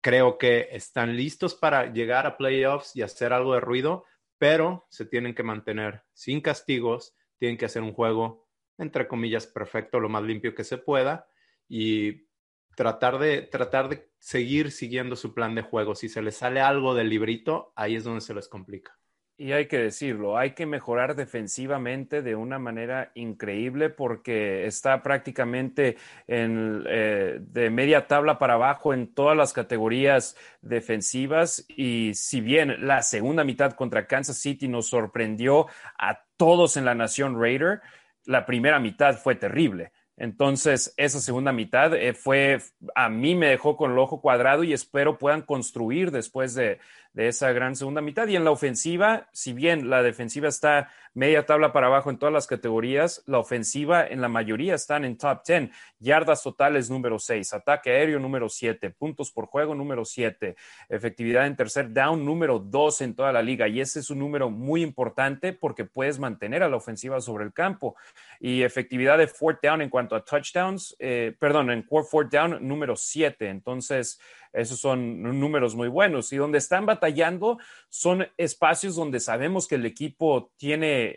Creo 0.00 0.38
que 0.38 0.68
están 0.72 1.16
listos 1.16 1.54
para 1.54 1.92
llegar 1.92 2.26
a 2.26 2.36
playoffs 2.36 2.96
y 2.96 3.02
hacer 3.02 3.32
algo 3.32 3.54
de 3.54 3.60
ruido, 3.60 4.04
pero 4.38 4.86
se 4.88 5.04
tienen 5.04 5.34
que 5.34 5.42
mantener 5.42 6.04
sin 6.14 6.40
castigos, 6.40 7.14
tienen 7.38 7.58
que 7.58 7.66
hacer 7.66 7.82
un 7.82 7.92
juego, 7.92 8.48
entre 8.78 9.06
comillas, 9.06 9.46
perfecto, 9.46 10.00
lo 10.00 10.08
más 10.08 10.22
limpio 10.22 10.54
que 10.54 10.64
se 10.64 10.78
pueda 10.78 11.28
y 11.68 12.28
tratar 12.74 13.18
de, 13.18 13.42
tratar 13.42 13.88
de 13.88 14.10
seguir 14.18 14.70
siguiendo 14.70 15.16
su 15.16 15.34
plan 15.34 15.54
de 15.54 15.62
juego. 15.62 15.94
Si 15.94 16.08
se 16.08 16.22
les 16.22 16.36
sale 16.36 16.60
algo 16.60 16.94
del 16.94 17.10
librito, 17.10 17.72
ahí 17.76 17.96
es 17.96 18.04
donde 18.04 18.22
se 18.22 18.34
les 18.34 18.48
complica. 18.48 18.99
Y 19.40 19.52
hay 19.52 19.68
que 19.68 19.78
decirlo, 19.78 20.36
hay 20.36 20.50
que 20.50 20.66
mejorar 20.66 21.16
defensivamente 21.16 22.20
de 22.20 22.34
una 22.36 22.58
manera 22.58 23.10
increíble 23.14 23.88
porque 23.88 24.66
está 24.66 25.02
prácticamente 25.02 25.96
en, 26.26 26.84
eh, 26.86 27.38
de 27.40 27.70
media 27.70 28.06
tabla 28.06 28.38
para 28.38 28.54
abajo 28.54 28.92
en 28.92 29.14
todas 29.14 29.34
las 29.34 29.54
categorías 29.54 30.36
defensivas. 30.60 31.64
Y 31.74 32.12
si 32.12 32.42
bien 32.42 32.86
la 32.86 33.00
segunda 33.00 33.42
mitad 33.42 33.72
contra 33.72 34.06
Kansas 34.06 34.36
City 34.36 34.68
nos 34.68 34.90
sorprendió 34.90 35.68
a 35.98 36.20
todos 36.36 36.76
en 36.76 36.84
la 36.84 36.94
nación 36.94 37.40
Raider, 37.40 37.80
la 38.26 38.44
primera 38.44 38.78
mitad 38.78 39.16
fue 39.16 39.36
terrible. 39.36 39.90
Entonces, 40.18 40.92
esa 40.98 41.18
segunda 41.18 41.50
mitad 41.50 41.94
eh, 41.94 42.12
fue, 42.12 42.58
a 42.94 43.08
mí 43.08 43.34
me 43.34 43.46
dejó 43.46 43.78
con 43.78 43.92
el 43.92 43.98
ojo 43.98 44.20
cuadrado 44.20 44.64
y 44.64 44.74
espero 44.74 45.16
puedan 45.16 45.40
construir 45.40 46.10
después 46.10 46.52
de, 46.52 46.78
de 47.12 47.28
esa 47.28 47.52
gran 47.52 47.76
segunda 47.76 48.00
mitad. 48.00 48.26
Y 48.28 48.36
en 48.36 48.44
la 48.44 48.50
ofensiva, 48.50 49.28
si 49.32 49.52
bien 49.52 49.90
la 49.90 50.02
defensiva 50.02 50.48
está 50.48 50.90
media 51.14 51.44
tabla 51.44 51.72
para 51.72 51.88
abajo 51.88 52.10
en 52.10 52.18
todas 52.18 52.32
las 52.32 52.46
categorías, 52.46 53.22
la 53.26 53.38
ofensiva 53.38 54.06
en 54.06 54.20
la 54.20 54.28
mayoría 54.28 54.74
están 54.74 55.04
en 55.04 55.16
top 55.16 55.42
10. 55.46 55.70
Yardas 55.98 56.42
totales 56.42 56.88
número 56.88 57.18
6, 57.18 57.52
ataque 57.52 57.90
aéreo 57.90 58.18
número 58.18 58.48
7, 58.48 58.90
puntos 58.90 59.30
por 59.30 59.46
juego 59.46 59.74
número 59.74 60.04
7, 60.04 60.56
efectividad 60.88 61.46
en 61.46 61.56
tercer 61.56 61.92
down 61.92 62.24
número 62.24 62.58
2 62.58 63.00
en 63.02 63.14
toda 63.14 63.32
la 63.32 63.42
liga. 63.42 63.68
Y 63.68 63.80
ese 63.80 64.00
es 64.00 64.10
un 64.10 64.18
número 64.18 64.50
muy 64.50 64.82
importante 64.82 65.52
porque 65.52 65.84
puedes 65.84 66.18
mantener 66.18 66.62
a 66.62 66.68
la 66.68 66.76
ofensiva 66.76 67.20
sobre 67.20 67.44
el 67.44 67.52
campo. 67.52 67.96
Y 68.38 68.62
efectividad 68.62 69.18
de 69.18 69.26
fourth 69.26 69.60
down 69.62 69.82
en 69.82 69.90
cuanto 69.90 70.14
a 70.16 70.24
touchdowns, 70.24 70.96
eh, 70.98 71.34
perdón, 71.38 71.70
en 71.70 71.84
fourth 71.84 72.32
down 72.32 72.66
número 72.66 72.96
7. 72.96 73.48
Entonces, 73.48 74.20
esos 74.52 74.80
son 74.80 75.22
números 75.22 75.74
muy 75.74 75.88
buenos. 75.88 76.32
Y 76.32 76.36
donde 76.36 76.58
están 76.58 76.86
batallando 76.86 77.58
son 77.88 78.26
espacios 78.36 78.96
donde 78.96 79.20
sabemos 79.20 79.68
que 79.68 79.76
el 79.76 79.86
equipo 79.86 80.50
tiene 80.56 81.09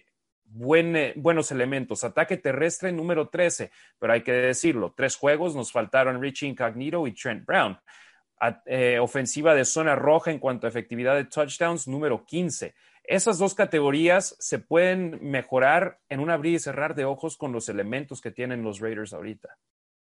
buenos 0.53 1.51
elementos. 1.51 2.03
Ataque 2.03 2.37
terrestre 2.37 2.91
número 2.91 3.29
13, 3.29 3.71
pero 3.99 4.13
hay 4.13 4.21
que 4.21 4.31
decirlo, 4.31 4.93
tres 4.95 5.15
juegos 5.15 5.55
nos 5.55 5.71
faltaron 5.71 6.21
Richie 6.21 6.47
Incognito 6.47 7.05
y 7.07 7.13
Trent 7.13 7.45
Brown. 7.45 7.77
Eh, 8.65 8.99
ofensiva 8.99 9.55
de 9.55 9.63
zona 9.63 9.95
roja 9.95 10.29
en 10.29 10.39
cuanto 10.39 10.67
a 10.67 10.69
efectividad 10.69 11.15
de 11.15 11.25
touchdowns 11.25 11.87
número 11.87 12.25
15. 12.25 12.75
Esas 13.03 13.37
dos 13.37 13.53
categorías 13.53 14.35
se 14.39 14.59
pueden 14.59 15.19
mejorar 15.21 15.99
en 16.09 16.19
un 16.19 16.29
abrir 16.29 16.55
y 16.55 16.59
cerrar 16.59 16.93
de 16.95 17.05
ojos 17.05 17.37
con 17.37 17.51
los 17.51 17.69
elementos 17.69 18.21
que 18.21 18.31
tienen 18.31 18.63
los 18.63 18.79
Raiders 18.79 19.13
ahorita. 19.13 19.57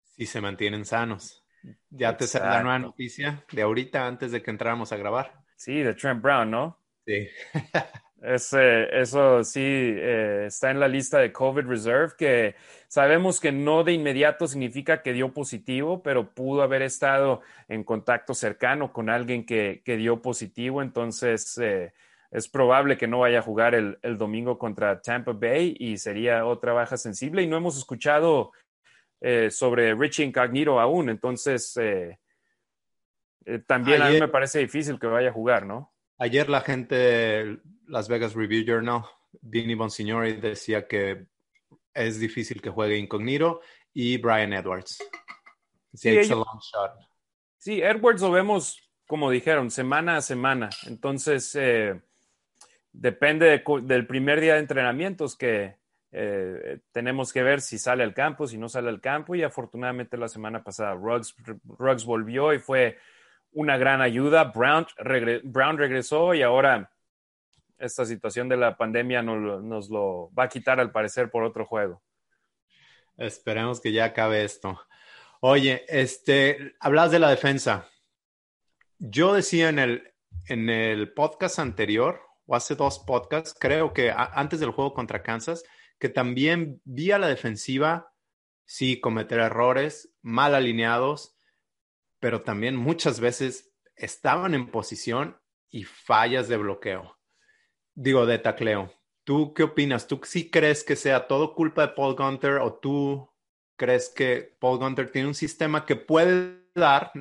Si 0.03 0.25
se 0.25 0.41
mantienen 0.41 0.85
sanos. 0.85 1.43
Ya 1.89 2.15
te 2.15 2.27
sale 2.27 2.45
la 2.45 2.61
nueva 2.61 2.79
noticia 2.79 3.43
de 3.51 3.61
ahorita 3.61 4.05
antes 4.05 4.31
de 4.31 4.41
que 4.41 4.51
entráramos 4.51 4.91
a 4.91 4.97
grabar. 4.97 5.33
Sí, 5.55 5.81
de 5.81 5.93
Trent 5.93 6.21
Brown, 6.21 6.51
¿no? 6.51 6.79
Sí. 7.05 7.27
eso 8.21 9.43
sí 9.43 9.61
eh, 9.61 10.45
está 10.47 10.71
en 10.71 10.79
la 10.79 10.87
lista 10.87 11.19
de 11.19 11.31
COVID 11.31 11.65
Reserve, 11.65 12.13
que 12.17 12.55
sabemos 12.87 13.39
que 13.39 13.51
no 13.51 13.83
de 13.83 13.93
inmediato 13.93 14.47
significa 14.47 15.01
que 15.01 15.13
dio 15.13 15.33
positivo, 15.33 16.01
pero 16.01 16.33
pudo 16.33 16.63
haber 16.63 16.81
estado 16.81 17.41
en 17.67 17.83
contacto 17.83 18.33
cercano 18.33 18.91
con 18.93 19.09
alguien 19.09 19.45
que, 19.45 19.81
dio 19.85 20.21
positivo. 20.21 20.81
Entonces, 20.81 21.57
eh, 21.57 21.93
es 22.31 22.47
probable 22.47 22.97
que 22.97 23.07
no 23.07 23.19
vaya 23.19 23.39
a 23.39 23.43
jugar 23.43 23.75
el, 23.75 23.97
domingo 24.17 24.57
contra 24.57 25.01
Tampa 25.01 25.33
Bay 25.33 25.75
y 25.79 25.97
sería 25.97 26.45
otra 26.45 26.73
baja 26.73 26.97
sensible. 26.97 27.43
Y 27.43 27.47
no 27.47 27.57
hemos 27.57 27.77
escuchado 27.77 28.53
eh, 29.21 29.51
sobre 29.51 29.93
Richie 29.93 30.25
Incognito 30.25 30.79
aún. 30.79 31.09
Entonces, 31.09 31.77
también 33.67 34.01
a 34.01 34.09
mí 34.09 34.19
me 34.19 34.27
parece 34.29 34.59
difícil 34.59 34.99
que 34.99 35.07
vaya 35.07 35.29
a 35.29 35.33
jugar, 35.33 35.65
¿no? 35.65 35.94
Ayer 36.17 36.49
la 36.49 36.61
gente 36.61 37.59
Las 37.87 38.07
Vegas 38.07 38.33
Review 38.35 38.63
Journal, 38.65 39.03
Vinny 39.41 39.75
Bonsignori, 39.75 40.33
decía 40.33 40.87
que 40.87 41.25
es 41.93 42.19
difícil 42.19 42.61
que 42.61 42.69
juegue 42.69 42.97
Incognito 42.97 43.61
y 43.93 44.17
Brian 44.17 44.53
Edwards. 44.53 44.97
Sí, 45.93 46.17
sí, 47.57 47.81
Edwards 47.81 48.21
lo 48.21 48.31
vemos, 48.31 48.91
como 49.07 49.29
dijeron, 49.29 49.71
semana 49.71 50.17
a 50.17 50.21
semana. 50.21 50.69
Entonces, 50.87 51.55
eh, 51.55 52.01
depende 52.91 53.63
del 53.83 54.07
primer 54.07 54.41
día 54.41 54.53
de 54.53 54.59
entrenamientos 54.59 55.37
que 55.37 55.77
eh, 56.11 56.79
tenemos 56.91 57.33
que 57.33 57.43
ver 57.43 57.59
si 57.59 57.77
sale 57.77 58.03
al 58.03 58.13
campo, 58.13 58.47
si 58.47 58.57
no 58.57 58.69
sale 58.69 58.89
al 58.89 59.01
campo. 59.01 59.35
Y 59.35 59.43
afortunadamente 59.43 60.17
la 60.17 60.29
semana 60.29 60.63
pasada 60.63 60.93
Ruggs, 60.93 61.35
Ruggs 61.65 62.05
volvió 62.05 62.53
y 62.53 62.59
fue 62.59 62.97
una 63.55 63.77
gran 63.77 64.01
ayuda. 64.01 64.43
Brown, 64.43 64.85
Brown 65.43 65.77
regresó 65.77 66.33
y 66.33 66.43
ahora 66.43 66.91
esta 67.77 68.05
situación 68.05 68.47
de 68.47 68.57
la 68.57 68.77
pandemia 68.77 69.21
nos, 69.21 69.89
lo 69.89 70.31
va 70.37 70.43
a 70.43 70.49
quitar 70.49 70.79
al 70.79 70.91
parecer 70.91 71.31
por 71.31 71.43
otro 71.43 71.65
juego. 71.65 72.01
Esperemos 73.17 73.81
que 73.81 73.91
ya 73.91 74.05
acabe 74.05 74.43
esto. 74.43 74.79
Oye, 75.39 75.85
este, 75.87 76.75
hablas 76.79 77.11
de 77.11 77.19
la 77.19 77.29
defensa. 77.29 77.87
Yo 78.99 79.33
decía 79.33 79.69
en 79.69 79.79
el, 79.79 80.13
en 80.47 80.69
el 80.69 81.13
podcast 81.13 81.59
anterior, 81.59 82.21
o 82.45 82.55
hace 82.55 82.75
dos 82.75 82.99
podcasts, 82.99 83.55
creo 83.59 83.93
que 83.93 84.13
antes 84.15 84.59
del 84.59 84.71
juego 84.71 84.93
contra 84.93 85.23
Kansas, 85.23 85.63
que 85.97 86.09
también 86.09 86.81
vi 86.83 87.11
a 87.11 87.19
la 87.19 87.27
defensiva, 87.27 88.11
sí, 88.65 88.99
cometer 88.99 89.39
errores, 89.39 90.13
mal 90.21 90.55
alineados, 90.55 91.34
pero 92.19 92.41
también 92.41 92.75
muchas 92.75 93.19
veces 93.19 93.73
estaban 93.95 94.53
en 94.53 94.71
posición 94.71 95.37
y 95.69 95.83
fallas 95.83 96.47
de 96.47 96.57
bloqueo. 96.57 97.17
Digo, 97.93 98.25
de 98.25 98.39
tacleo. 98.39 98.91
¿Tú 99.23 99.53
qué 99.53 99.63
opinas? 99.63 100.07
¿Tú 100.07 100.21
sí 100.23 100.49
crees 100.49 100.83
que 100.83 100.95
sea 100.95 101.27
todo 101.27 101.55
culpa 101.55 101.87
de 101.87 101.93
Paul 101.93 102.15
Gunter 102.15 102.57
o 102.57 102.73
tú 102.73 103.29
crees 103.75 104.09
que 104.09 104.55
Paul 104.59 104.77
Gunter 104.77 105.11
tiene 105.11 105.27
un 105.27 105.33
sistema 105.33 105.85
que 105.85 105.95
puede 105.95 106.63
dar, 106.75 107.11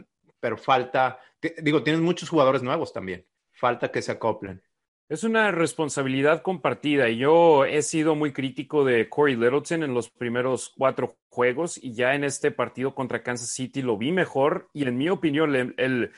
pero 0.40 0.57
falta, 0.57 1.18
digo, 1.62 1.83
tienes 1.83 2.02
muchos 2.02 2.28
jugadores 2.28 2.62
nuevos 2.62 2.92
también, 2.92 3.26
falta 3.52 3.90
que 3.90 4.02
se 4.02 4.12
acoplen? 4.12 4.62
Es 5.11 5.23
una 5.23 5.51
responsabilidad 5.51 6.40
compartida 6.40 7.11
y 7.11 7.19
yo 7.19 7.67
he 7.67 7.83
sido 7.83 8.14
muy 8.14 8.33
crítico 8.33 8.87
de 8.87 9.11
Corey 9.11 9.37
Littleton 9.37 9.83
en 9.83 9.93
los 9.93 10.09
primeros 10.09 10.73
cuatro 10.79 11.19
juegos 11.29 11.77
y 11.77 11.93
ya 11.93 12.14
en 12.14 12.25
este 12.25 12.51
partido 12.51 12.95
contra 12.95 13.23
Kansas 13.23 13.51
City 13.51 13.83
lo 13.83 13.99
vi 13.99 14.12
mejor 14.12 14.71
y 14.73 14.85
en 14.85 14.97
mi 14.97 15.11
opinión 15.11 15.55
el, 15.55 15.75
el, 15.77 16.11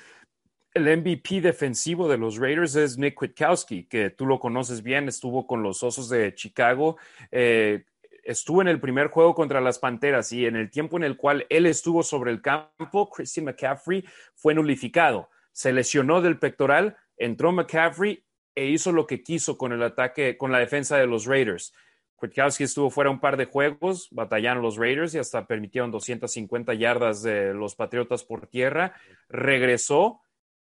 MVP 0.77 1.40
defensivo 1.40 2.07
de 2.07 2.18
los 2.18 2.37
Raiders 2.37 2.77
es 2.77 2.96
Nick 2.96 3.14
Kwiatkowski, 3.14 3.88
que 3.88 4.11
tú 4.11 4.25
lo 4.25 4.38
conoces 4.38 4.85
bien, 4.85 5.09
estuvo 5.09 5.49
con 5.49 5.64
los 5.64 5.83
Osos 5.83 6.09
de 6.09 6.35
Chicago. 6.35 6.96
Eh, 7.33 7.87
estuvo 8.22 8.61
en 8.61 8.68
el 8.68 8.79
primer 8.79 9.09
juego 9.09 9.35
contra 9.35 9.61
las 9.61 9.81
Panteras 9.81 10.31
y 10.33 10.46
en 10.46 10.55
el 10.55 10.70
tiempo 10.70 10.96
en 10.96 11.05
el 11.05 11.16
cual 11.16 11.44
él 11.49 11.66
estuvo 11.66 12.05
sobre 12.05 12.31
el 12.31 12.40
campo, 12.40 13.11
Christian 13.11 13.46
McCaffrey 13.46 14.05
fue 14.35 14.55
nulificado. 14.55 15.29
Se 15.51 15.72
lesionó 15.72 16.20
del 16.20 16.38
pectoral, 16.38 16.96
entró 17.16 17.51
McCaffrey 17.51 18.25
e 18.56 18.66
hizo 18.66 18.90
lo 18.90 19.06
que 19.06 19.22
quiso 19.22 19.56
con 19.56 19.72
el 19.72 19.82
ataque, 19.82 20.36
con 20.36 20.50
la 20.50 20.58
defensa 20.58 20.96
de 20.96 21.06
los 21.06 21.26
Raiders. 21.26 21.72
Kwiatkowski 22.16 22.64
estuvo 22.64 22.90
fuera 22.90 23.10
un 23.10 23.20
par 23.20 23.36
de 23.36 23.44
juegos, 23.44 24.08
batallaron 24.10 24.62
los 24.62 24.76
Raiders 24.76 25.14
y 25.14 25.18
hasta 25.18 25.46
permitieron 25.46 25.90
250 25.90 26.72
yardas 26.74 27.22
de 27.22 27.52
los 27.52 27.76
Patriotas 27.76 28.24
por 28.24 28.46
tierra. 28.46 28.94
Regresó 29.28 30.22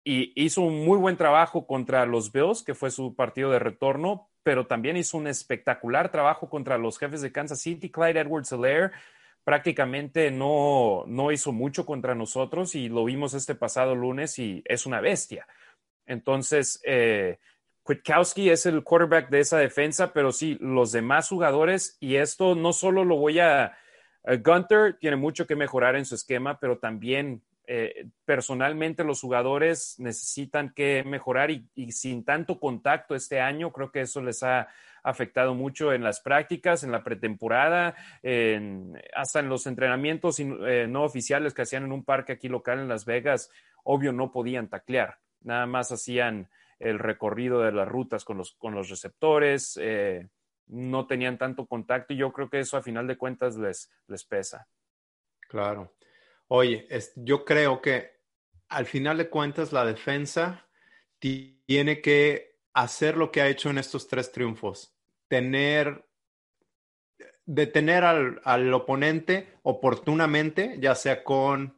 y 0.03 0.33
hizo 0.35 0.61
un 0.61 0.85
muy 0.85 0.97
buen 0.97 1.15
trabajo 1.15 1.65
contra 1.65 2.05
los 2.05 2.31
Bills, 2.33 2.61
que 2.61 2.75
fue 2.75 2.91
su 2.91 3.15
partido 3.15 3.51
de 3.51 3.59
retorno, 3.59 4.29
pero 4.43 4.67
también 4.67 4.97
hizo 4.97 5.17
un 5.17 5.27
espectacular 5.27 6.11
trabajo 6.11 6.49
contra 6.49 6.77
los 6.77 6.99
jefes 6.99 7.21
de 7.21 7.31
Kansas 7.31 7.61
City. 7.61 7.89
Clyde 7.89 8.19
Edwards 8.19 8.51
Helaire 8.51 8.91
prácticamente 9.45 10.31
no, 10.31 11.05
no 11.07 11.31
hizo 11.31 11.53
mucho 11.53 11.85
contra 11.85 12.15
nosotros 12.15 12.75
y 12.75 12.89
lo 12.89 13.05
vimos 13.05 13.33
este 13.33 13.55
pasado 13.55 13.95
lunes 13.95 14.37
y 14.39 14.61
es 14.65 14.85
una 14.85 14.99
bestia. 14.99 15.47
Entonces, 16.05 16.81
eh, 16.85 17.39
Kwiatkowski 17.89 18.51
es 18.51 18.67
el 18.67 18.83
quarterback 18.83 19.29
de 19.29 19.39
esa 19.39 19.57
defensa, 19.57 20.13
pero 20.13 20.31
sí, 20.31 20.59
los 20.61 20.91
demás 20.91 21.27
jugadores, 21.27 21.97
y 21.99 22.17
esto 22.17 22.53
no 22.53 22.71
solo 22.71 23.03
lo 23.03 23.15
voy 23.15 23.39
a... 23.39 23.75
Gunter 24.43 24.97
tiene 24.99 25.15
mucho 25.15 25.47
que 25.47 25.55
mejorar 25.55 25.95
en 25.95 26.05
su 26.05 26.13
esquema, 26.13 26.59
pero 26.59 26.77
también 26.77 27.41
eh, 27.65 28.05
personalmente 28.25 29.03
los 29.03 29.19
jugadores 29.21 29.95
necesitan 29.97 30.71
que 30.71 31.03
mejorar 31.03 31.49
y, 31.49 31.91
sin 31.91 32.23
tanto 32.23 32.59
contacto 32.59 33.15
este 33.15 33.41
año, 33.41 33.71
creo 33.71 33.91
que 33.91 34.01
eso 34.01 34.21
les 34.21 34.43
ha 34.43 34.67
afectado 35.01 35.55
mucho 35.55 35.91
en 35.91 36.03
las 36.03 36.19
prácticas, 36.19 36.83
en 36.83 36.91
la 36.91 37.03
pretemporada, 37.03 37.95
hasta 39.15 39.39
en 39.39 39.49
los 39.49 39.65
entrenamientos 39.65 40.39
eh, 40.39 40.85
no 40.87 41.05
oficiales 41.05 41.55
que 41.55 41.63
hacían 41.63 41.85
en 41.85 41.91
un 41.91 42.03
parque 42.03 42.33
aquí 42.33 42.49
local 42.49 42.77
en 42.77 42.87
Las 42.87 43.05
Vegas, 43.05 43.49
obvio 43.83 44.11
no 44.11 44.31
podían 44.31 44.67
taclear, 44.67 45.17
nada 45.41 45.65
más 45.65 45.91
hacían 45.91 46.49
el 46.79 46.99
recorrido 46.99 47.61
de 47.61 47.71
las 47.71 47.87
rutas 47.87 48.23
con 48.23 48.37
los, 48.37 48.53
con 48.55 48.73
los 48.73 48.89
receptores, 48.89 49.77
eh, 49.81 50.29
no 50.67 51.07
tenían 51.07 51.37
tanto 51.37 51.65
contacto 51.65 52.13
y 52.13 52.17
yo 52.17 52.31
creo 52.31 52.49
que 52.49 52.59
eso 52.59 52.77
a 52.77 52.81
final 52.81 53.07
de 53.07 53.17
cuentas 53.17 53.57
les, 53.57 53.91
les 54.07 54.23
pesa. 54.23 54.67
Claro. 55.41 55.95
Oye, 56.47 56.87
yo 57.15 57.43
creo 57.43 57.81
que 57.81 58.19
al 58.69 58.85
final 58.85 59.17
de 59.17 59.29
cuentas 59.29 59.71
la 59.71 59.85
defensa 59.85 60.67
tiene 61.19 62.01
que 62.01 62.59
hacer 62.73 63.17
lo 63.17 63.31
que 63.31 63.41
ha 63.41 63.47
hecho 63.47 63.69
en 63.69 63.77
estos 63.77 64.07
tres 64.07 64.31
triunfos, 64.31 64.95
tener, 65.27 66.07
detener 67.45 68.03
al, 68.03 68.41
al 68.45 68.73
oponente 68.73 69.53
oportunamente, 69.63 70.77
ya 70.79 70.95
sea 70.95 71.23
con 71.23 71.77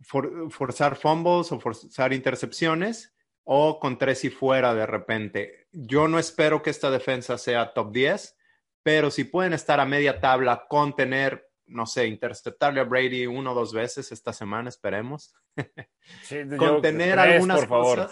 forzar 0.00 0.96
fumbles 0.96 1.50
o 1.52 1.60
forzar 1.60 2.12
intercepciones 2.12 3.15
o 3.48 3.78
con 3.78 3.96
tres 3.96 4.24
y 4.24 4.30
fuera 4.30 4.74
de 4.74 4.86
repente. 4.86 5.68
Yo 5.70 6.08
no 6.08 6.18
espero 6.18 6.62
que 6.62 6.70
esta 6.70 6.90
defensa 6.90 7.38
sea 7.38 7.72
top 7.72 7.92
10, 7.92 8.36
pero 8.82 9.10
si 9.10 9.22
pueden 9.24 9.52
estar 9.52 9.78
a 9.78 9.86
media 9.86 10.20
tabla 10.20 10.66
con 10.68 10.96
tener, 10.96 11.48
no 11.66 11.86
sé, 11.86 12.08
interceptarle 12.08 12.80
a 12.80 12.84
Brady 12.84 13.26
uno 13.26 13.52
o 13.52 13.54
dos 13.54 13.72
veces 13.72 14.10
esta 14.10 14.32
semana, 14.32 14.68
esperemos. 14.68 15.32
con 16.58 16.82
tener 16.82 17.18
algunas 17.20 17.60
por 17.60 17.68
favor. 17.68 18.10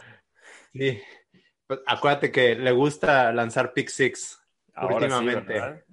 Sí. 0.72 1.02
Pues, 1.66 1.80
acuérdate 1.84 2.30
que 2.30 2.54
le 2.54 2.70
gusta 2.70 3.32
lanzar 3.32 3.72
pick 3.72 3.88
six 3.88 4.40
últimamente. 4.88 5.84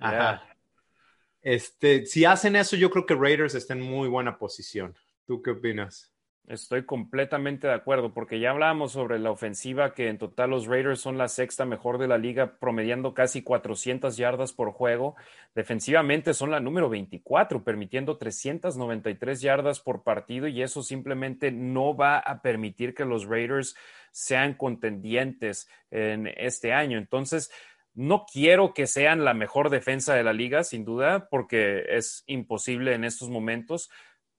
Este, 1.42 2.06
si 2.06 2.26
hacen 2.26 2.56
eso, 2.56 2.76
yo 2.76 2.92
creo 2.92 3.08
que 3.08 3.16
Raiders 3.16 3.56
está 3.56 3.74
en 3.74 3.82
muy 3.82 4.08
buena 4.08 4.38
posición. 4.38 4.96
¿Tú 5.26 5.42
qué 5.42 5.50
opinas? 5.50 6.11
Estoy 6.52 6.84
completamente 6.84 7.68
de 7.68 7.74
acuerdo, 7.74 8.14
porque 8.14 8.42
ya 8.42 8.50
hablábamos 8.50 8.92
sobre 8.92 9.20
la 9.20 9.32
ofensiva, 9.32 9.94
que 9.94 10.10
en 10.10 10.18
total 10.18 10.50
los 10.50 10.68
Raiders 10.68 11.00
son 11.00 11.18
la 11.18 11.30
sexta 11.30 11.64
mejor 11.64 11.98
de 11.98 12.10
la 12.10 12.18
liga, 12.18 12.58
promediando 12.60 13.14
casi 13.14 13.42
400 13.42 14.18
yardas 14.18 14.52
por 14.52 14.74
juego. 14.74 15.16
Defensivamente 15.56 16.34
son 16.34 16.52
la 16.52 16.60
número 16.60 16.90
24, 16.90 17.64
permitiendo 17.64 18.18
393 18.18 19.40
yardas 19.40 19.80
por 19.80 20.04
partido, 20.04 20.50
y 20.50 20.62
eso 20.62 20.84
simplemente 20.84 21.54
no 21.54 21.96
va 21.96 22.20
a 22.20 22.42
permitir 22.42 22.94
que 22.94 23.06
los 23.06 23.28
Raiders 23.28 23.78
sean 24.12 24.54
contendientes 24.56 25.70
en 25.90 26.28
este 26.36 26.74
año. 26.74 26.98
Entonces, 26.98 27.50
no 27.94 28.26
quiero 28.26 28.74
que 28.74 28.88
sean 28.88 29.24
la 29.24 29.34
mejor 29.34 29.70
defensa 29.70 30.16
de 30.16 30.26
la 30.26 30.34
liga, 30.34 30.66
sin 30.66 30.84
duda, 30.84 31.30
porque 31.30 31.86
es 31.88 32.26
imposible 32.28 32.94
en 32.94 33.06
estos 33.06 33.30
momentos 33.30 33.90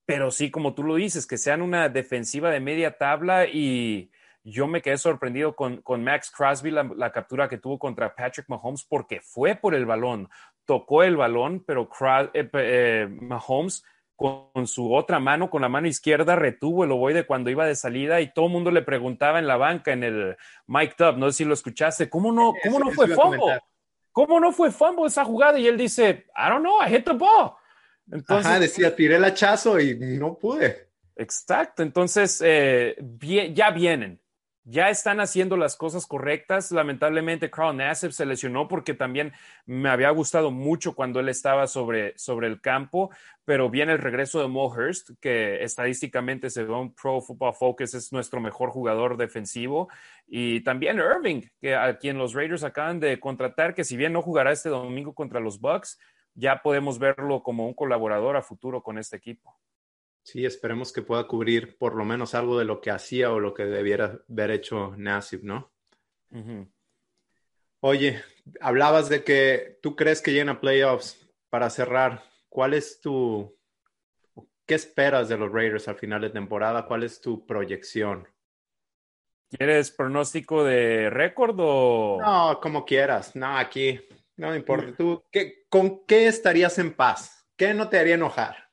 pero 0.07 0.31
sí, 0.31 0.51
como 0.51 0.75
tú 0.75 0.83
lo 0.83 0.97
dices, 0.97 1.27
que 1.27 1.39
sean 1.39 1.63
una 1.63 1.89
defensiva 1.89 2.51
de 2.51 2.61
media 2.61 2.99
tabla 2.99 3.47
y 3.47 4.11
yo 4.45 4.67
me 4.67 4.83
quedé 4.83 4.99
sorprendido 4.99 5.55
con, 5.55 5.83
Max 6.03 6.31
Crosby, 6.31 6.71
la, 6.71 7.13
captura 7.13 7.49
que 7.49 7.59
tuvo 7.59 7.79
contra 7.79 8.15
Patrick 8.15 8.49
Mahomes, 8.49 8.85
porque 8.85 9.21
fue 9.21 9.55
por 9.55 9.75
el 9.75 9.87
balón, 9.87 10.29
tocó 10.65 11.03
el 11.03 11.17
balón, 11.17 11.63
pero 11.65 11.89
eh, 12.35 12.51
eh, 12.53 13.09
Mahomes 13.09 13.85
con 14.17 14.67
su 14.67 14.95
otra 14.95 15.19
mano, 15.19 15.51
con 15.51 15.63
la 15.63 15.69
mano 15.69 15.89
izquierda, 15.89 16.37
retuvo 16.37 16.85
el 16.85 16.93
ovoide 16.93 17.27
cuando 17.27 17.51
iba 17.51 17.67
de 17.67 17.75
salida 17.75 18.21
y 18.21 18.33
todo 18.33 18.47
el 18.47 18.53
mundo 18.53 18.71
le 18.71 18.83
preguntaba 18.83 19.39
en 19.39 19.47
la 19.47 19.57
banca, 19.57 19.93
en 19.93 20.05
el 20.05 20.37
Mike 20.67 21.03
Up, 21.05 21.19
no 21.19 21.31
sé 21.31 21.39
si 21.39 21.45
lo 21.45 21.55
escuchaste, 21.55 22.09
¿cómo 22.09 22.31
no, 22.31 22.55
cómo 22.63 22.79
no 22.79 22.91
fue 22.91 23.09
fumble? 23.09 23.59
¿Cómo 24.13 24.39
no 24.39 24.53
fue 24.53 24.71
fumble 24.71 25.07
esa 25.07 25.25
jugada? 25.25 25.59
Y 25.59 25.67
él 25.67 25.77
dice, 25.77 26.27
I 26.37 26.51
don't 26.51 26.61
know, 26.61 26.83
I 26.85 26.89
hit 26.89 27.05
the 27.05 27.15
ball. 27.15 27.55
Entonces, 28.11 28.47
Ajá, 28.47 28.61
decía, 28.61 28.95
tiré 28.95 29.17
el 29.17 29.25
hachazo 29.25 29.79
y 29.81 29.97
no 29.97 30.39
pude. 30.39 30.89
Exacto, 31.17 31.83
entonces 31.83 32.43
eh, 32.45 32.97
ya 33.55 33.71
vienen, 33.71 34.23
ya 34.65 34.91
están 34.91 35.21
haciendo 35.21 35.57
las 35.57 35.77
cosas 35.77 36.07
correctas. 36.07 36.71
Lamentablemente, 36.71 37.51
Carl 37.51 37.77
Nassib 37.77 38.13
se 38.13 38.27
lesionó 38.27 38.69
porque 38.69 38.95
también 38.95 39.33
me 39.67 39.89
había 39.89 40.11
gustado 40.11 40.51
mucho 40.51 40.95
cuando 40.95 41.21
él 41.21 41.29
estaba 41.29 41.67
sobre, 41.67 42.17
sobre 42.17 42.47
el 42.47 42.61
campo, 42.61 43.11
pero 43.45 43.69
viene 43.71 43.93
el 43.93 43.99
regreso 43.99 44.41
de 44.41 44.49
Mo 44.49 44.67
Hurst, 44.67 45.11
que 45.21 45.63
estadísticamente, 45.65 46.49
según 46.49 46.95
Pro 46.95 47.21
Football 47.21 47.55
Focus, 47.55 47.95
es 47.95 48.13
nuestro 48.13 48.41
mejor 48.41 48.71
jugador 48.71 49.17
defensivo. 49.17 49.89
Y 50.29 50.61
también 50.61 50.99
Irving, 50.99 51.43
que 51.61 51.75
a 51.75 51.99
quien 51.99 52.17
los 52.17 52.33
Raiders 52.33 52.63
acaban 52.63 53.01
de 53.01 53.19
contratar, 53.19 53.75
que 53.75 53.85
si 53.85 53.97
bien 53.97 54.13
no 54.13 54.23
jugará 54.23 54.53
este 54.53 54.69
domingo 54.69 55.13
contra 55.13 55.41
los 55.41 55.61
Bucks, 55.61 55.99
ya 56.35 56.63
podemos 56.63 56.99
verlo 56.99 57.43
como 57.43 57.67
un 57.67 57.75
colaborador 57.75 58.37
a 58.37 58.43
futuro 58.43 58.83
con 58.83 58.99
este 58.99 59.17
equipo. 59.17 59.59
Sí, 60.23 60.45
esperemos 60.45 60.93
que 60.93 61.03
pueda 61.03 61.27
cubrir 61.27 61.77
por 61.79 61.95
lo 61.95 62.05
menos 62.05 62.35
algo 62.35 62.59
de 62.59 62.65
lo 62.65 62.81
que 62.81 62.91
hacía 62.91 63.33
o 63.33 63.41
lo 63.41 63.55
que 63.55 63.65
debiera 63.65 64.21
haber 64.31 64.53
hecho 64.53 64.95
Nassib, 64.97 65.43
¿no? 65.43 65.73
Oye, 67.81 68.23
hablabas 68.61 69.09
de 69.09 69.25
que 69.25 69.79
tú 69.83 69.97
crees 69.97 70.23
que 70.23 70.33
llena 70.33 70.61
playoffs. 70.61 71.19
Para 71.51 71.69
cerrar, 71.69 72.23
¿cuál 72.49 72.73
es 72.73 73.01
tu, 73.03 73.59
qué 74.65 74.75
esperas 74.75 75.29
de 75.29 75.37
los 75.37 75.53
Raiders 75.53 75.87
al 75.89 75.97
final 75.97 76.23
de 76.23 76.31
temporada? 76.31 76.87
¿Cuál 76.87 77.03
es 77.03 77.21
tu 77.21 77.45
proyección? 77.45 78.27
¿Quieres 79.51 79.91
pronóstico 79.91 80.65
de 80.65 81.11
récord 81.11 81.57
o...? 81.59 82.19
No, 82.23 82.59
como 82.63 82.87
quieras. 82.87 83.37
No, 83.37 83.59
aquí 83.59 84.01
no 84.43 84.51
me 84.51 84.57
importa. 84.57 84.93
¿Tú 84.97 85.25
qué, 85.31 85.65
con 85.69 86.05
qué 86.05 86.27
estarías 86.27 86.77
en 86.79 86.93
paz? 86.93 87.47
¿Qué 87.57 87.73
no 87.75 87.89
te 87.89 87.99
haría 87.99 88.17
enojar? 88.17 88.71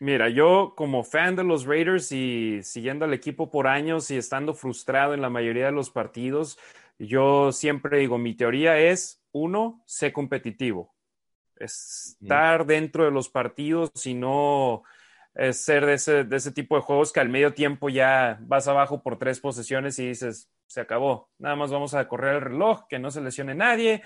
Mira, 0.00 0.28
yo 0.28 0.74
como 0.76 1.04
fan 1.04 1.36
de 1.36 1.44
los 1.44 1.64
Raiders 1.64 2.10
y 2.10 2.60
siguiendo 2.64 3.04
al 3.04 3.14
equipo 3.14 3.48
por 3.48 3.68
años 3.68 4.10
y 4.10 4.16
estando 4.16 4.54
frustrado 4.54 5.14
en 5.14 5.22
la 5.22 5.30
mayoría 5.30 5.66
de 5.66 5.72
los 5.72 5.90
partidos, 5.90 6.58
yo 6.98 7.52
siempre 7.52 7.98
digo, 7.98 8.18
mi 8.18 8.34
teoría 8.34 8.76
es, 8.80 9.22
uno, 9.30 9.84
sé 9.86 10.12
competitivo. 10.12 10.92
Estar 11.54 12.66
dentro 12.66 13.04
de 13.04 13.12
los 13.12 13.28
partidos 13.28 13.92
y 14.04 14.14
no 14.14 14.82
ser 15.52 15.86
de 15.86 15.94
ese, 15.94 16.24
de 16.24 16.36
ese 16.36 16.50
tipo 16.50 16.74
de 16.74 16.82
juegos 16.82 17.12
que 17.12 17.20
al 17.20 17.28
medio 17.28 17.54
tiempo 17.54 17.88
ya 17.88 18.36
vas 18.42 18.66
abajo 18.66 19.00
por 19.00 19.16
tres 19.16 19.38
posesiones 19.38 19.96
y 20.00 20.08
dices, 20.08 20.50
se 20.66 20.80
acabó, 20.80 21.30
nada 21.38 21.54
más 21.54 21.70
vamos 21.70 21.94
a 21.94 22.08
correr 22.08 22.34
el 22.34 22.40
reloj, 22.40 22.88
que 22.88 22.98
no 22.98 23.12
se 23.12 23.20
lesione 23.20 23.54
nadie 23.54 24.02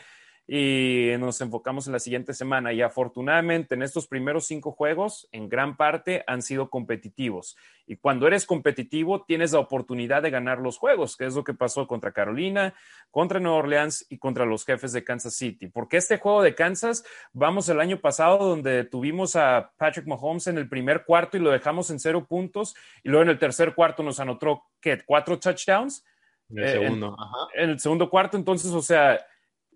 y 0.48 1.11
nos 1.18 1.40
enfocamos 1.40 1.87
en 1.87 1.92
la 1.92 1.98
siguiente 1.98 2.32
semana. 2.32 2.72
Y 2.72 2.80
afortunadamente 2.80 3.74
en 3.74 3.82
estos 3.82 4.06
primeros 4.06 4.46
cinco 4.46 4.72
juegos, 4.72 5.28
en 5.32 5.48
gran 5.48 5.76
parte 5.76 6.22
han 6.26 6.42
sido 6.42 6.70
competitivos. 6.70 7.56
Y 7.87 7.96
cuando 7.96 8.26
eres 8.26 8.46
competitivo, 8.46 9.24
tienes 9.24 9.52
la 9.52 9.61
oportunidad 9.61 10.22
de 10.22 10.30
ganar 10.30 10.59
los 10.59 10.78
juegos, 10.78 11.16
que 11.16 11.26
es 11.26 11.35
lo 11.35 11.44
que 11.44 11.54
pasó 11.54 11.87
contra 11.87 12.12
Carolina, 12.12 12.74
contra 13.11 13.40
Nueva 13.40 13.59
Orleans 13.59 14.06
y 14.09 14.18
contra 14.18 14.44
los 14.44 14.64
jefes 14.64 14.92
de 14.92 15.04
Kansas 15.04 15.35
City. 15.35 15.68
Porque 15.68 15.96
este 15.96 16.18
juego 16.18 16.42
de 16.42 16.54
Kansas, 16.54 17.04
vamos 17.32 17.68
el 17.68 17.80
año 17.80 18.00
pasado 18.00 18.38
donde 18.38 18.85
tuvimos 18.85 19.37
a 19.37 19.72
Patrick 19.76 20.06
Mahomes 20.06 20.46
en 20.48 20.59
el 20.59 20.68
primer 20.68 21.04
cuarto 21.04 21.37
y 21.37 21.40
lo 21.40 21.50
dejamos 21.50 21.90
en 21.90 22.00
cero 22.00 22.26
puntos, 22.28 22.74
y 23.02 23.09
luego 23.09 23.22
en 23.22 23.30
el 23.30 23.38
tercer 23.38 23.74
cuarto 23.74 24.02
nos 24.02 24.20
anotó, 24.20 24.64
¿qué? 24.80 25.00
¿Cuatro 25.04 25.38
touchdowns? 25.38 26.04
En 26.48 26.59
el 26.59 26.68
segundo, 26.68 27.16
en 27.54 27.70
el 27.70 27.80
segundo 27.80 28.09
cuarto, 28.09 28.37
entonces, 28.37 28.70
o 28.72 28.82
sea, 28.82 29.18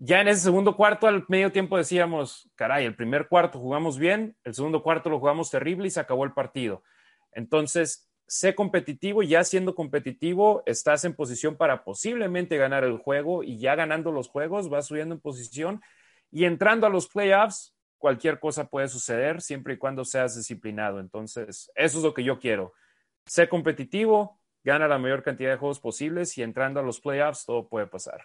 ya 0.02 0.22
en 0.22 0.28
ese 0.28 0.40
segundo 0.40 0.76
cuarto, 0.76 1.06
al 1.06 1.26
medio 1.28 1.52
tiempo 1.52 1.76
decíamos, 1.76 2.50
caray, 2.54 2.86
el 2.86 2.96
primer 2.96 3.28
cuarto 3.28 3.58
jugamos 3.58 3.98
bien, 3.98 4.34
el 4.44 4.54
segundo 4.54 4.82
cuarto 4.82 5.10
lo 5.10 5.20
jugamos 5.20 5.50
terrible 5.50 5.88
y 5.88 5.90
se 5.90 6.00
acabó 6.00 6.24
el 6.24 6.32
partido. 6.32 6.82
Entonces, 7.32 8.10
sé 8.26 8.54
competitivo 8.54 9.22
ya 9.22 9.44
siendo 9.44 9.74
competitivo, 9.74 10.62
estás 10.64 11.04
en 11.04 11.14
posición 11.14 11.54
para 11.54 11.84
posiblemente 11.84 12.56
ganar 12.56 12.82
el 12.82 12.96
juego 12.96 13.42
y 13.42 13.58
ya 13.58 13.74
ganando 13.74 14.10
los 14.10 14.30
juegos, 14.30 14.70
vas 14.70 14.86
subiendo 14.86 15.14
en 15.14 15.20
posición 15.20 15.82
y 16.30 16.46
entrando 16.46 16.86
a 16.86 16.90
los 16.90 17.06
playoffs, 17.06 17.76
cualquier 17.98 18.40
cosa 18.40 18.68
puede 18.70 18.88
suceder 18.88 19.42
siempre 19.42 19.74
y 19.74 19.76
cuando 19.76 20.06
seas 20.06 20.34
disciplinado. 20.34 20.98
Entonces, 21.00 21.70
eso 21.74 21.98
es 21.98 22.04
lo 22.04 22.14
que 22.14 22.24
yo 22.24 22.38
quiero. 22.38 22.72
Sé 23.26 23.50
competitivo, 23.50 24.40
gana 24.64 24.88
la 24.88 24.98
mayor 24.98 25.22
cantidad 25.22 25.50
de 25.50 25.58
juegos 25.58 25.78
posibles 25.78 26.38
y 26.38 26.42
entrando 26.42 26.80
a 26.80 26.82
los 26.82 27.02
playoffs, 27.02 27.44
todo 27.44 27.68
puede 27.68 27.86
pasar. 27.86 28.22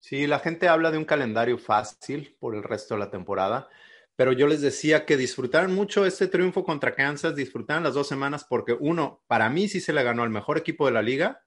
Sí, 0.00 0.26
la 0.26 0.38
gente 0.38 0.68
habla 0.68 0.90
de 0.90 0.98
un 0.98 1.04
calendario 1.04 1.58
fácil 1.58 2.36
por 2.38 2.54
el 2.54 2.62
resto 2.62 2.94
de 2.94 3.00
la 3.00 3.10
temporada, 3.10 3.68
pero 4.16 4.32
yo 4.32 4.46
les 4.46 4.60
decía 4.60 5.04
que 5.04 5.16
disfrutaran 5.16 5.74
mucho 5.74 6.06
este 6.06 6.28
triunfo 6.28 6.64
contra 6.64 6.94
Kansas, 6.94 7.34
disfrutaran 7.34 7.82
las 7.82 7.94
dos 7.94 8.08
semanas 8.08 8.44
porque 8.48 8.76
uno, 8.78 9.22
para 9.26 9.48
mí 9.48 9.68
sí 9.68 9.80
se 9.80 9.92
le 9.92 10.02
ganó 10.02 10.22
al 10.22 10.30
mejor 10.30 10.58
equipo 10.58 10.86
de 10.86 10.92
la 10.92 11.02
liga. 11.02 11.44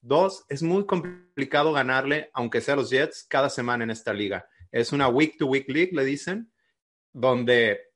Dos, 0.00 0.44
es 0.48 0.62
muy 0.62 0.86
complicado 0.86 1.72
ganarle, 1.72 2.30
aunque 2.32 2.60
sea 2.60 2.76
los 2.76 2.90
Jets, 2.90 3.24
cada 3.28 3.50
semana 3.50 3.84
en 3.84 3.90
esta 3.90 4.12
liga. 4.12 4.48
Es 4.70 4.92
una 4.92 5.08
week 5.08 5.36
to 5.38 5.46
week 5.46 5.68
league, 5.68 5.90
le 5.92 6.04
dicen, 6.04 6.52
donde 7.12 7.92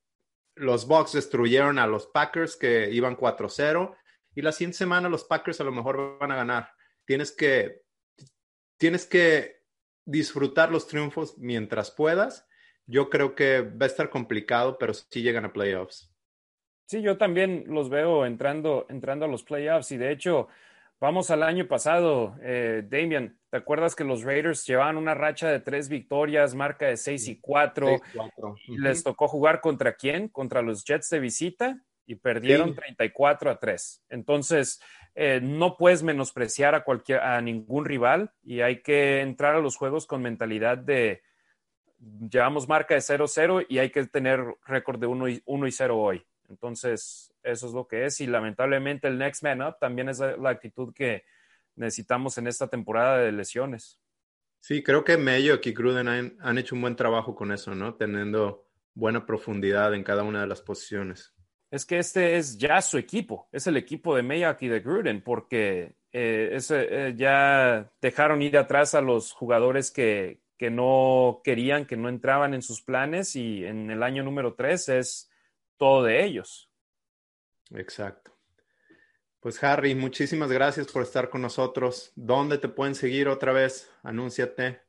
los 0.55 0.87
Bucks 0.87 1.13
destruyeron 1.13 1.79
a 1.79 1.87
los 1.87 2.07
Packers 2.07 2.57
que 2.57 2.91
iban 2.91 3.17
4-0 3.17 3.97
y 4.35 4.43
la 4.43 4.53
siguiente 4.53 4.79
semana 4.79 5.09
los 5.09 5.25
Packers 5.25 5.61
a 5.61 5.65
lo 5.65 5.73
mejor 5.73 6.19
van 6.19 6.33
a 6.33 6.37
ganar. 6.37 6.71
Tienes 7.05 7.33
que, 7.33 7.83
tienes 8.77 9.07
que 9.07 9.63
disfrutar 10.07 10.71
los 10.71 10.87
triunfos 10.87 11.37
mientras 11.37 11.91
puedas. 11.91 12.49
Yo 12.87 13.11
creo 13.11 13.35
que 13.35 13.61
va 13.61 13.85
a 13.85 13.89
estar 13.89 14.09
complicado, 14.09 14.79
pero 14.79 14.95
sí 14.95 15.23
llegan 15.23 15.45
a 15.45 15.53
playoffs. 15.53 16.11
Sí, 16.87 17.03
yo 17.03 17.19
también 17.19 17.65
los 17.67 17.91
veo 17.91 18.25
entrando, 18.25 18.87
entrando 18.89 19.25
a 19.27 19.29
los 19.29 19.43
playoffs 19.43 19.91
y 19.91 19.97
de 19.97 20.13
hecho, 20.13 20.47
vamos 21.01 21.31
al 21.33 21.43
año 21.43 21.67
pasado, 21.67 22.37
eh, 22.41 22.85
Damian, 22.89 23.37
¿te 23.51 23.57
acuerdas 23.57 23.97
que 23.97 24.05
los 24.05 24.23
Raiders 24.23 24.65
llevaban 24.65 24.97
una 24.97 25.13
racha 25.13 25.51
de 25.51 25.59
tres 25.59 25.89
victorias, 25.89 26.55
marca 26.55 26.87
de 26.87 26.97
seis 26.97 27.27
y 27.27 27.41
cuatro? 27.41 28.01
y 28.69 28.79
les 28.79 29.03
tocó 29.03 29.27
jugar 29.27 29.61
contra 29.61 29.97
quién? 29.97 30.29
Contra 30.29 30.63
los 30.63 30.85
Jets 30.85 31.11
de 31.11 31.19
visita 31.19 31.83
y 32.07 32.15
perdieron 32.15 32.75
34 32.75 33.51
a 33.51 33.59
3. 33.59 34.05
Entonces, 34.09 34.81
eh, 35.15 35.41
no 35.43 35.77
puedes 35.77 36.03
menospreciar 36.03 36.75
a, 36.75 36.85
cualquier, 36.85 37.21
a 37.21 37.41
ningún 37.41 37.85
rival 37.85 38.33
y 38.43 38.61
hay 38.61 38.83
que 38.83 39.21
entrar 39.21 39.55
a 39.57 39.61
los 39.61 39.77
juegos 39.77 40.07
con 40.07 40.23
mentalidad 40.23 40.79
de 40.79 41.23
llevamos 42.31 42.69
marca 42.69 42.95
de 42.95 43.01
0-0 43.01 43.67
y 43.69 43.79
hay 43.79 43.91
que 43.91 44.05
tener 44.07 44.45
récord 44.67 45.01
de 45.01 45.07
1 45.07 45.29
y, 45.29 45.43
1 45.45 45.67
y 45.67 45.73
0 45.73 45.99
hoy. 45.99 46.27
Entonces, 46.49 47.35
eso 47.43 47.67
es 47.67 47.73
lo 47.73 47.89
que 47.89 48.05
es 48.05 48.21
y 48.21 48.27
lamentablemente 48.27 49.09
el 49.09 49.19
next 49.19 49.43
man 49.43 49.63
up 49.63 49.79
también 49.81 50.09
es 50.09 50.21
la, 50.21 50.51
actitud 50.51 50.95
que 50.95 51.25
necesitamos 51.75 52.39
en 52.39 52.47
esta 52.47 52.69
temporada 52.69 53.19
de 53.19 53.33
lesiones. 53.33 53.99
Sí, 54.61 54.83
creo 54.83 55.05
que 55.05 55.17
Mello 55.17 55.59
y 55.63 55.73
Gruden 55.73 56.09
han, 56.09 56.37
han 56.41 56.59
hecho 56.59 56.75
un 56.75 56.83
buen 56.83 56.97
trabajo 56.97 57.35
con 57.35 57.53
eso, 57.53 57.75
¿no? 57.75 57.95
Teniendo 57.95 58.69
buena 58.95 59.27
profundidad 59.27 59.95
en 59.95 60.05
cada 60.05 60.23
una 60.23 60.41
de 60.41 60.47
las 60.47 60.63
posiciones 60.63 61.36
es 61.77 61.87
que 61.87 61.99
este 61.99 62.37
es 62.37 62.59
ya 62.59 62.81
su 62.81 62.99
equipo, 62.99 63.49
es 63.53 63.67
el 63.67 63.77
equipo 63.77 64.17
de 64.17 64.23
Mayock 64.23 64.63
y 64.63 64.69
de 64.69 64.81
Gruden, 64.81 65.23
porque 65.23 65.95
eh, 66.13 66.59
eh, 66.71 67.15
ya 67.17 67.93
dejaron 68.01 68.43
ir 68.43 68.57
atrás 68.57 68.95
a 68.95 69.01
los 69.01 69.33
jugadores 69.33 69.91
que, 69.91 70.41
que, 70.57 70.71
no 70.71 71.43
querían, 71.45 71.87
que 71.87 71.97
no 71.97 72.09
entraban 72.09 72.55
en 72.55 72.63
sus 72.63 72.83
planes 72.83 73.37
y 73.37 73.65
en 73.65 73.91
el 73.91 74.03
año 74.03 74.23
número 74.23 74.55
tres 74.55 74.89
es 74.89 75.31
todo 75.77 76.03
de 76.03 76.25
ellos. 76.25 76.71
Exacto. 77.75 78.33
Pues 79.41 79.63
Harry, 79.63 79.95
muchísimas 79.95 80.51
gracias 80.51 80.91
por 80.91 81.03
estar 81.03 81.29
con 81.29 81.43
nosotros. 81.43 82.11
¿Dónde 82.17 82.59
te 82.59 82.69
pueden 82.69 82.95
seguir 82.95 83.29
otra 83.29 83.53
vez? 83.53 83.91
Anúnciate. 84.03 84.86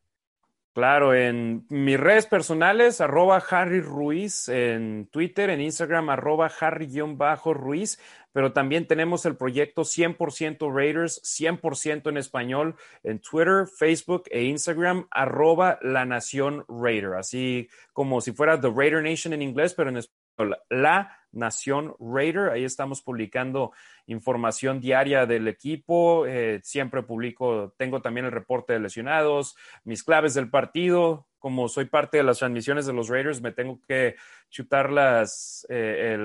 Claro, 0.78 1.16
en 1.16 1.66
mis 1.70 2.00
redes 2.00 2.28
personales, 2.28 3.02
arroba 3.02 3.44
Harry 3.50 3.82
Ruiz, 3.82 4.48
en 4.48 5.08
Twitter, 5.08 5.50
en 5.50 5.60
Instagram, 5.60 6.12
arroba 6.12 6.52
Harry-Ruiz, 6.60 8.00
pero 8.32 8.54
también 8.54 8.86
tenemos 8.86 9.26
el 9.26 9.36
proyecto 9.36 9.82
100% 9.82 10.72
Raiders, 10.72 11.20
100% 11.24 12.10
en 12.12 12.18
español, 12.18 12.76
en 13.02 13.18
Twitter, 13.18 13.66
Facebook 13.66 14.26
e 14.30 14.44
Instagram, 14.44 15.08
arroba 15.10 15.80
La 15.82 16.06
Nación 16.06 16.63
Raider, 16.68 17.16
así 17.16 17.70
como 17.92 18.22
si 18.22 18.32
fuera 18.34 18.62
The 18.62 18.70
Raider 18.70 19.02
Nation 19.02 19.34
en 19.34 19.42
inglés, 19.42 19.74
pero 19.74 19.90
en 19.90 19.98
español, 19.98 20.60
La 20.70 21.16
Nación 21.32 21.96
Raider. 22.00 22.50
Ahí 22.50 22.63
estamos 22.63 23.02
publicando 23.02 23.72
información 24.06 24.80
diaria 24.80 25.26
del 25.26 25.48
equipo. 25.48 26.26
Eh, 26.26 26.60
siempre 26.63 27.04
publico, 27.04 27.74
tengo 27.78 28.02
también 28.02 28.26
el 28.26 28.32
reporte 28.32 28.74
de 28.74 28.80
lesionados, 28.80 29.56
mis 29.84 30.04
claves 30.04 30.34
del 30.34 30.50
partido, 30.50 31.28
como 31.40 31.68
soy 31.68 31.86
parte 31.86 32.18
de 32.18 32.24
las 32.24 32.40
transmisiones 32.40 32.86
de 32.86 32.94
los 32.94 33.10
Raiders, 33.10 33.42
me 33.42 33.52
tengo 33.52 33.80
que 33.88 34.16
chutar 34.50 34.92
las, 34.92 35.66
eh, 35.70 36.18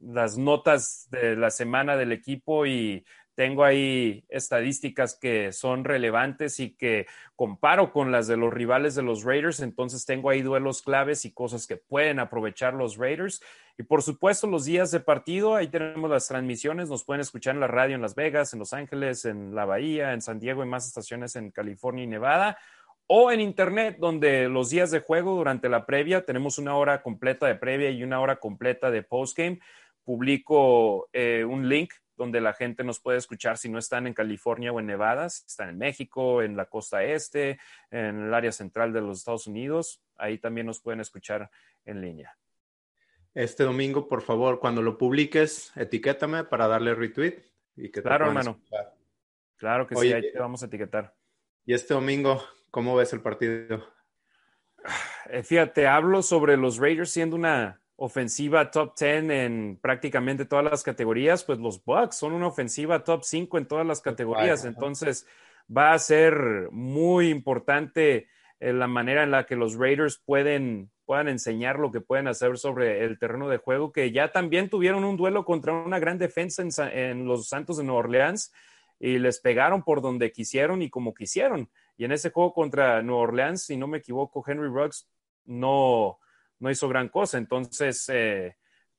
las 0.00 0.38
notas 0.38 1.08
de 1.10 1.36
la 1.36 1.50
semana 1.50 1.96
del 1.96 2.12
equipo 2.12 2.66
y 2.66 3.04
tengo 3.38 3.62
ahí 3.62 4.24
estadísticas 4.30 5.16
que 5.16 5.52
son 5.52 5.84
relevantes 5.84 6.58
y 6.58 6.74
que 6.74 7.06
comparo 7.36 7.92
con 7.92 8.10
las 8.10 8.26
de 8.26 8.36
los 8.36 8.52
rivales 8.52 8.96
de 8.96 9.04
los 9.04 9.22
Raiders, 9.22 9.60
entonces 9.60 10.04
tengo 10.04 10.30
ahí 10.30 10.42
duelos 10.42 10.82
claves 10.82 11.24
y 11.24 11.30
cosas 11.30 11.68
que 11.68 11.76
pueden 11.76 12.18
aprovechar 12.18 12.74
los 12.74 12.96
Raiders. 12.96 13.40
Y 13.78 13.84
por 13.84 14.02
supuesto, 14.02 14.48
los 14.48 14.64
días 14.64 14.90
de 14.90 14.98
partido, 14.98 15.54
ahí 15.54 15.68
tenemos 15.68 16.10
las 16.10 16.26
transmisiones, 16.26 16.88
nos 16.88 17.04
pueden 17.04 17.20
escuchar 17.20 17.54
en 17.54 17.60
la 17.60 17.68
radio 17.68 17.94
en 17.94 18.02
Las 18.02 18.16
Vegas, 18.16 18.54
en 18.54 18.58
Los 18.58 18.72
Ángeles, 18.72 19.24
en 19.24 19.54
la 19.54 19.66
Bahía, 19.66 20.14
en 20.14 20.20
San 20.20 20.40
Diego 20.40 20.64
y 20.64 20.66
más 20.66 20.88
estaciones 20.88 21.36
en 21.36 21.52
California 21.52 22.02
y 22.02 22.08
Nevada 22.08 22.58
o 23.06 23.30
en 23.30 23.40
internet, 23.40 23.98
donde 24.00 24.48
los 24.48 24.70
días 24.70 24.90
de 24.90 24.98
juego 24.98 25.36
durante 25.36 25.68
la 25.68 25.86
previa 25.86 26.24
tenemos 26.24 26.58
una 26.58 26.74
hora 26.74 27.02
completa 27.02 27.46
de 27.46 27.54
previa 27.54 27.90
y 27.90 28.02
una 28.02 28.20
hora 28.20 28.40
completa 28.40 28.90
de 28.90 29.04
postgame. 29.04 29.60
Publico 30.02 31.08
eh, 31.12 31.44
un 31.44 31.68
link 31.68 31.92
donde 32.18 32.40
la 32.40 32.52
gente 32.52 32.84
nos 32.84 33.00
puede 33.00 33.16
escuchar 33.16 33.56
si 33.56 33.70
no 33.70 33.78
están 33.78 34.06
en 34.06 34.12
California 34.12 34.72
o 34.72 34.80
en 34.80 34.86
Nevada, 34.86 35.30
si 35.30 35.46
están 35.46 35.70
en 35.70 35.78
México, 35.78 36.42
en 36.42 36.56
la 36.56 36.66
costa 36.66 37.04
este, 37.04 37.58
en 37.90 38.24
el 38.24 38.34
área 38.34 38.52
central 38.52 38.92
de 38.92 39.00
los 39.00 39.18
Estados 39.18 39.46
Unidos. 39.46 40.02
Ahí 40.16 40.38
también 40.38 40.66
nos 40.66 40.80
pueden 40.80 41.00
escuchar 41.00 41.48
en 41.86 42.00
línea. 42.00 42.36
Este 43.34 43.62
domingo, 43.62 44.08
por 44.08 44.22
favor, 44.22 44.58
cuando 44.58 44.82
lo 44.82 44.98
publiques, 44.98 45.72
etiquétame 45.76 46.42
para 46.44 46.66
darle 46.66 46.94
retweet. 46.94 47.44
Y 47.76 47.90
que 47.90 48.02
claro, 48.02 48.26
hermano. 48.26 48.60
Claro 49.56 49.86
que 49.86 49.94
sí, 49.94 50.12
ahí 50.12 50.32
te 50.32 50.38
vamos 50.38 50.62
a 50.62 50.66
etiquetar. 50.66 51.14
Y 51.64 51.72
este 51.72 51.94
domingo, 51.94 52.42
¿cómo 52.72 52.96
ves 52.96 53.12
el 53.12 53.20
partido? 53.20 53.86
Eh, 55.30 55.42
fíjate, 55.44 55.86
hablo 55.86 56.22
sobre 56.22 56.56
los 56.56 56.78
Raiders 56.78 57.10
siendo 57.10 57.36
una 57.36 57.80
ofensiva 58.00 58.70
top 58.70 58.96
10 58.96 59.30
en 59.30 59.78
prácticamente 59.82 60.44
todas 60.44 60.64
las 60.64 60.84
categorías, 60.84 61.42
pues 61.42 61.58
los 61.58 61.84
Bucks 61.84 62.16
son 62.16 62.32
una 62.32 62.46
ofensiva 62.46 63.02
top 63.02 63.24
5 63.24 63.58
en 63.58 63.66
todas 63.66 63.84
las 63.84 64.00
categorías. 64.00 64.64
Entonces 64.64 65.26
va 65.76 65.92
a 65.92 65.98
ser 65.98 66.68
muy 66.70 67.28
importante 67.28 68.28
eh, 68.60 68.72
la 68.72 68.86
manera 68.86 69.24
en 69.24 69.32
la 69.32 69.46
que 69.46 69.56
los 69.56 69.74
Raiders 69.74 70.22
pueden, 70.24 70.92
puedan 71.06 71.26
enseñar 71.26 71.80
lo 71.80 71.90
que 71.90 72.00
pueden 72.00 72.28
hacer 72.28 72.56
sobre 72.56 73.04
el 73.04 73.18
terreno 73.18 73.48
de 73.48 73.58
juego, 73.58 73.90
que 73.90 74.12
ya 74.12 74.30
también 74.30 74.70
tuvieron 74.70 75.02
un 75.02 75.16
duelo 75.16 75.44
contra 75.44 75.72
una 75.72 75.98
gran 75.98 76.18
defensa 76.18 76.62
en, 76.62 76.70
en 76.96 77.24
los 77.26 77.48
Santos 77.48 77.78
de 77.78 77.84
Nueva 77.84 77.98
Orleans 77.98 78.52
y 79.00 79.18
les 79.18 79.40
pegaron 79.40 79.82
por 79.82 80.02
donde 80.02 80.30
quisieron 80.30 80.82
y 80.82 80.88
como 80.88 81.14
quisieron. 81.14 81.68
Y 81.96 82.04
en 82.04 82.12
ese 82.12 82.30
juego 82.30 82.52
contra 82.54 83.02
Nueva 83.02 83.22
Orleans, 83.22 83.64
si 83.64 83.76
no 83.76 83.88
me 83.88 83.98
equivoco, 83.98 84.44
Henry 84.46 84.68
Ruggs 84.68 85.08
no, 85.46 86.20
no 86.60 86.70
hizo 86.70 86.88
gran 86.88 87.08
cosa. 87.08 87.38
Entonces, 87.38 88.08
eh, 88.12 88.56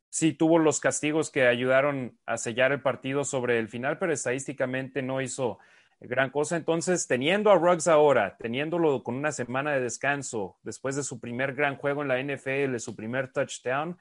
sí 0.10 0.34
tuvo 0.34 0.60
los 0.60 0.80
castigos 0.80 1.32
que 1.32 1.48
ayudaron 1.48 2.18
a 2.26 2.38
sellar 2.38 2.72
el 2.72 2.82
partido 2.82 3.24
sobre 3.24 3.60
el 3.60 3.70
final, 3.70 3.98
pero 3.98 4.14
estadísticamente 4.14 5.02
no 5.02 5.22
hizo 5.22 5.60
gran 6.00 6.30
cosa. 6.30 6.58
Entonces, 6.58 7.08
teniendo 7.08 7.52
a 7.52 7.58
Ruggs 7.58 7.88
ahora, 7.88 8.38
teniéndolo 8.38 9.04
con 9.04 9.16
una 9.16 9.32
semana 9.32 9.74
de 9.74 9.82
descanso, 9.82 10.58
después 10.64 10.96
de 10.96 11.04
su 11.04 11.20
primer 11.20 11.54
gran 11.54 11.76
juego 11.76 12.02
en 12.02 12.08
la 12.08 12.20
NFL, 12.20 12.78
su 12.78 12.96
primer 12.96 13.32
touchdown, 13.32 13.98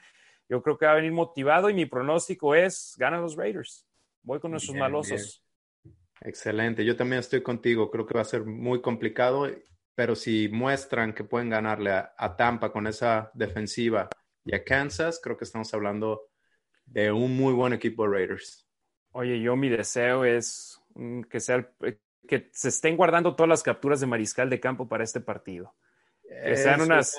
yo 0.49 0.63
creo 0.63 0.79
que 0.79 0.87
va 0.87 0.93
a 0.93 0.97
venir 0.97 1.13
motivado 1.13 1.69
y 1.69 1.75
mi 1.75 1.87
pronóstico 1.87 2.55
es 2.55 2.95
ganan 2.99 3.21
los 3.21 3.37
Raiders. 3.37 3.87
Voy 4.23 4.41
con 4.41 4.51
nuestros 4.53 4.77
malosos. 4.77 5.45
Excelente, 6.21 6.85
yo 6.85 6.97
también 6.97 7.21
estoy 7.21 7.43
contigo. 7.43 7.91
Creo 7.91 8.07
que 8.07 8.15
va 8.15 8.23
a 8.23 8.25
ser 8.25 8.45
muy 8.45 8.81
complicado 8.81 9.47
pero 9.99 10.15
si 10.15 10.49
muestran 10.49 11.13
que 11.13 11.25
pueden 11.25 11.51
ganarle 11.51 11.91
a, 11.91 12.37
Tampa 12.37 12.71
con 12.71 12.87
esa 12.87 13.33
defensiva 13.35 14.09
y 14.45 14.55
a 14.55 14.63
Kansas, 14.63 15.19
creo 15.21 15.37
que 15.37 15.43
estamos 15.43 15.75
hablando 15.75 16.29
de 16.87 17.11
un 17.11 17.37
muy 17.37 17.53
buen 17.53 17.73
equipo 17.73 18.05
de 18.05 18.11
Raiders. 18.17 18.65
Oye, 19.11 19.41
yo 19.41 19.57
mi 19.57 19.69
deseo 19.69 20.25
es 20.25 20.81
que, 21.29 21.41
sea, 21.41 21.69
que 22.29 22.49
se 22.53 22.69
estén 22.69 22.97
guardando 22.97 23.35
todas 23.35 23.49
las 23.49 23.65
capturas 23.65 23.99
de 23.99 24.07
mariscal 24.07 24.49
de 24.49 24.61
campo 24.61 24.89
para 24.89 25.03
este 25.03 25.19
partido. 25.19 25.75
Que 26.23 26.55
sean 26.55 26.81
unas, 26.81 27.19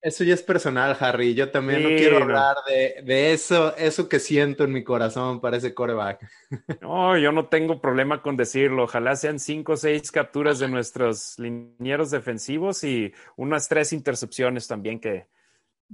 eso 0.00 0.24
ya 0.24 0.34
es 0.34 0.42
personal, 0.42 0.96
Harry. 1.00 1.34
Yo 1.34 1.50
también 1.50 1.82
no 1.82 1.88
quiero 1.88 2.18
hablar 2.18 2.56
de, 2.66 3.32
eso, 3.32 3.76
eso 3.76 4.08
que 4.08 4.20
siento 4.20 4.64
en 4.64 4.72
mi 4.72 4.84
corazón 4.84 5.40
para 5.40 5.56
ese 5.56 5.74
coreback. 5.74 6.28
No, 6.80 7.18
yo 7.18 7.32
no 7.32 7.48
tengo 7.48 7.80
problema 7.80 8.22
con 8.22 8.36
decirlo. 8.36 8.84
Ojalá 8.84 9.16
sean 9.16 9.38
cinco 9.38 9.72
o 9.72 9.76
seis 9.76 10.10
capturas 10.10 10.58
de 10.58 10.68
nuestros 10.68 11.38
linieros 11.38 12.10
defensivos 12.10 12.84
y 12.84 13.12
unas 13.36 13.68
tres 13.68 13.92
intercepciones 13.92 14.66
también 14.66 15.00
que, 15.00 15.26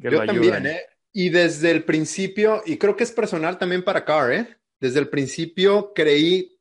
que 0.00 0.10
yo 0.10 0.24
también, 0.24 0.66
¿eh? 0.66 0.80
Y 1.12 1.30
desde 1.30 1.70
el 1.70 1.84
principio, 1.84 2.62
y 2.66 2.76
creo 2.76 2.96
que 2.96 3.04
es 3.04 3.12
personal 3.12 3.56
también 3.56 3.82
para 3.82 4.04
Carr, 4.04 4.32
¿eh? 4.32 4.56
Desde 4.80 5.00
el 5.00 5.08
principio 5.08 5.92
creí, 5.94 6.58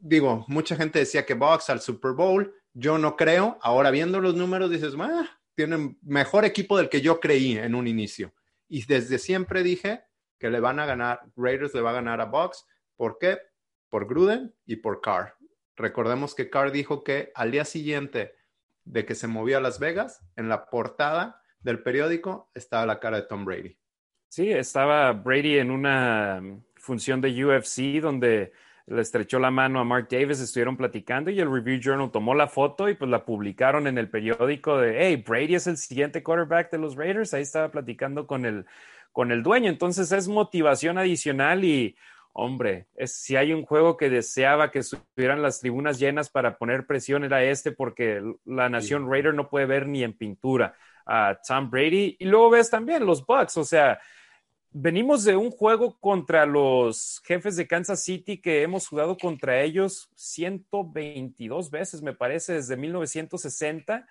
digo, 0.00 0.44
mucha 0.48 0.76
gente 0.76 1.00
decía 1.00 1.26
que 1.26 1.34
Box 1.34 1.70
al 1.70 1.80
Super 1.80 2.12
Bowl. 2.12 2.54
Yo 2.74 2.98
no 2.98 3.16
creo. 3.16 3.58
Ahora 3.62 3.90
viendo 3.90 4.20
los 4.20 4.34
números 4.34 4.70
dices, 4.70 4.94
ah, 4.98 5.35
tienen 5.56 5.98
mejor 6.02 6.44
equipo 6.44 6.76
del 6.78 6.88
que 6.88 7.00
yo 7.00 7.18
creí 7.18 7.58
en 7.58 7.74
un 7.74 7.88
inicio. 7.88 8.32
Y 8.68 8.84
desde 8.84 9.18
siempre 9.18 9.62
dije 9.62 10.04
que 10.38 10.50
le 10.50 10.60
van 10.60 10.78
a 10.78 10.86
ganar, 10.86 11.22
Raiders 11.34 11.74
le 11.74 11.80
va 11.80 11.90
a 11.90 11.94
ganar 11.94 12.20
a 12.20 12.26
Bucks. 12.26 12.66
¿Por 12.94 13.18
qué? 13.18 13.38
Por 13.88 14.06
Gruden 14.06 14.54
y 14.66 14.76
por 14.76 15.00
Carr. 15.00 15.34
Recordemos 15.76 16.34
que 16.34 16.50
Carr 16.50 16.72
dijo 16.72 17.02
que 17.02 17.32
al 17.34 17.50
día 17.50 17.64
siguiente 17.64 18.34
de 18.84 19.04
que 19.04 19.14
se 19.14 19.26
movió 19.26 19.58
a 19.58 19.60
Las 19.60 19.78
Vegas, 19.78 20.22
en 20.36 20.48
la 20.48 20.66
portada 20.66 21.42
del 21.60 21.82
periódico 21.82 22.50
estaba 22.54 22.86
la 22.86 23.00
cara 23.00 23.20
de 23.20 23.26
Tom 23.26 23.44
Brady. 23.44 23.76
Sí, 24.28 24.50
estaba 24.50 25.12
Brady 25.12 25.58
en 25.58 25.70
una 25.70 26.42
función 26.76 27.20
de 27.20 27.44
UFC 27.44 28.00
donde 28.00 28.52
le 28.86 29.02
estrechó 29.02 29.38
la 29.38 29.50
mano 29.50 29.80
a 29.80 29.84
Mark 29.84 30.06
Davis, 30.10 30.40
estuvieron 30.40 30.76
platicando 30.76 31.30
y 31.30 31.40
el 31.40 31.52
Review 31.52 31.80
Journal 31.80 32.10
tomó 32.10 32.34
la 32.34 32.46
foto 32.46 32.88
y 32.88 32.94
pues 32.94 33.10
la 33.10 33.24
publicaron 33.24 33.86
en 33.86 33.98
el 33.98 34.08
periódico 34.08 34.78
de, 34.78 34.96
hey, 34.98 35.24
Brady 35.26 35.56
es 35.56 35.66
el 35.66 35.76
siguiente 35.76 36.22
quarterback 36.22 36.70
de 36.70 36.78
los 36.78 36.94
Raiders, 36.94 37.34
ahí 37.34 37.42
estaba 37.42 37.70
platicando 37.70 38.26
con 38.26 38.46
el, 38.46 38.64
con 39.12 39.32
el 39.32 39.42
dueño, 39.42 39.70
entonces 39.70 40.12
es 40.12 40.28
motivación 40.28 40.98
adicional 40.98 41.64
y, 41.64 41.96
hombre, 42.32 42.86
es, 42.94 43.12
si 43.16 43.34
hay 43.34 43.52
un 43.52 43.64
juego 43.64 43.96
que 43.96 44.08
deseaba 44.08 44.70
que 44.70 44.80
estuvieran 44.80 45.42
las 45.42 45.58
tribunas 45.60 45.98
llenas 45.98 46.30
para 46.30 46.56
poner 46.56 46.86
presión 46.86 47.24
era 47.24 47.42
este 47.42 47.72
porque 47.72 48.22
la 48.44 48.68
nación 48.68 49.10
Raider 49.10 49.34
no 49.34 49.48
puede 49.48 49.66
ver 49.66 49.88
ni 49.88 50.04
en 50.04 50.12
pintura 50.12 50.74
a 51.06 51.40
Tom 51.46 51.70
Brady. 51.70 52.16
Y 52.18 52.26
luego 52.26 52.50
ves 52.50 52.68
también 52.68 53.06
los 53.06 53.24
Bucks, 53.24 53.56
o 53.56 53.64
sea, 53.64 53.98
venimos 54.78 55.24
de 55.24 55.36
un 55.36 55.50
juego 55.50 55.98
contra 55.98 56.44
los 56.44 57.22
jefes 57.24 57.56
de 57.56 57.66
Kansas 57.66 58.04
City 58.04 58.40
que 58.40 58.62
hemos 58.62 58.86
jugado 58.88 59.16
contra 59.16 59.62
ellos 59.62 60.10
122 60.16 61.70
veces, 61.70 62.02
me 62.02 62.12
parece, 62.12 62.54
desde 62.54 62.76
1960. 62.76 64.06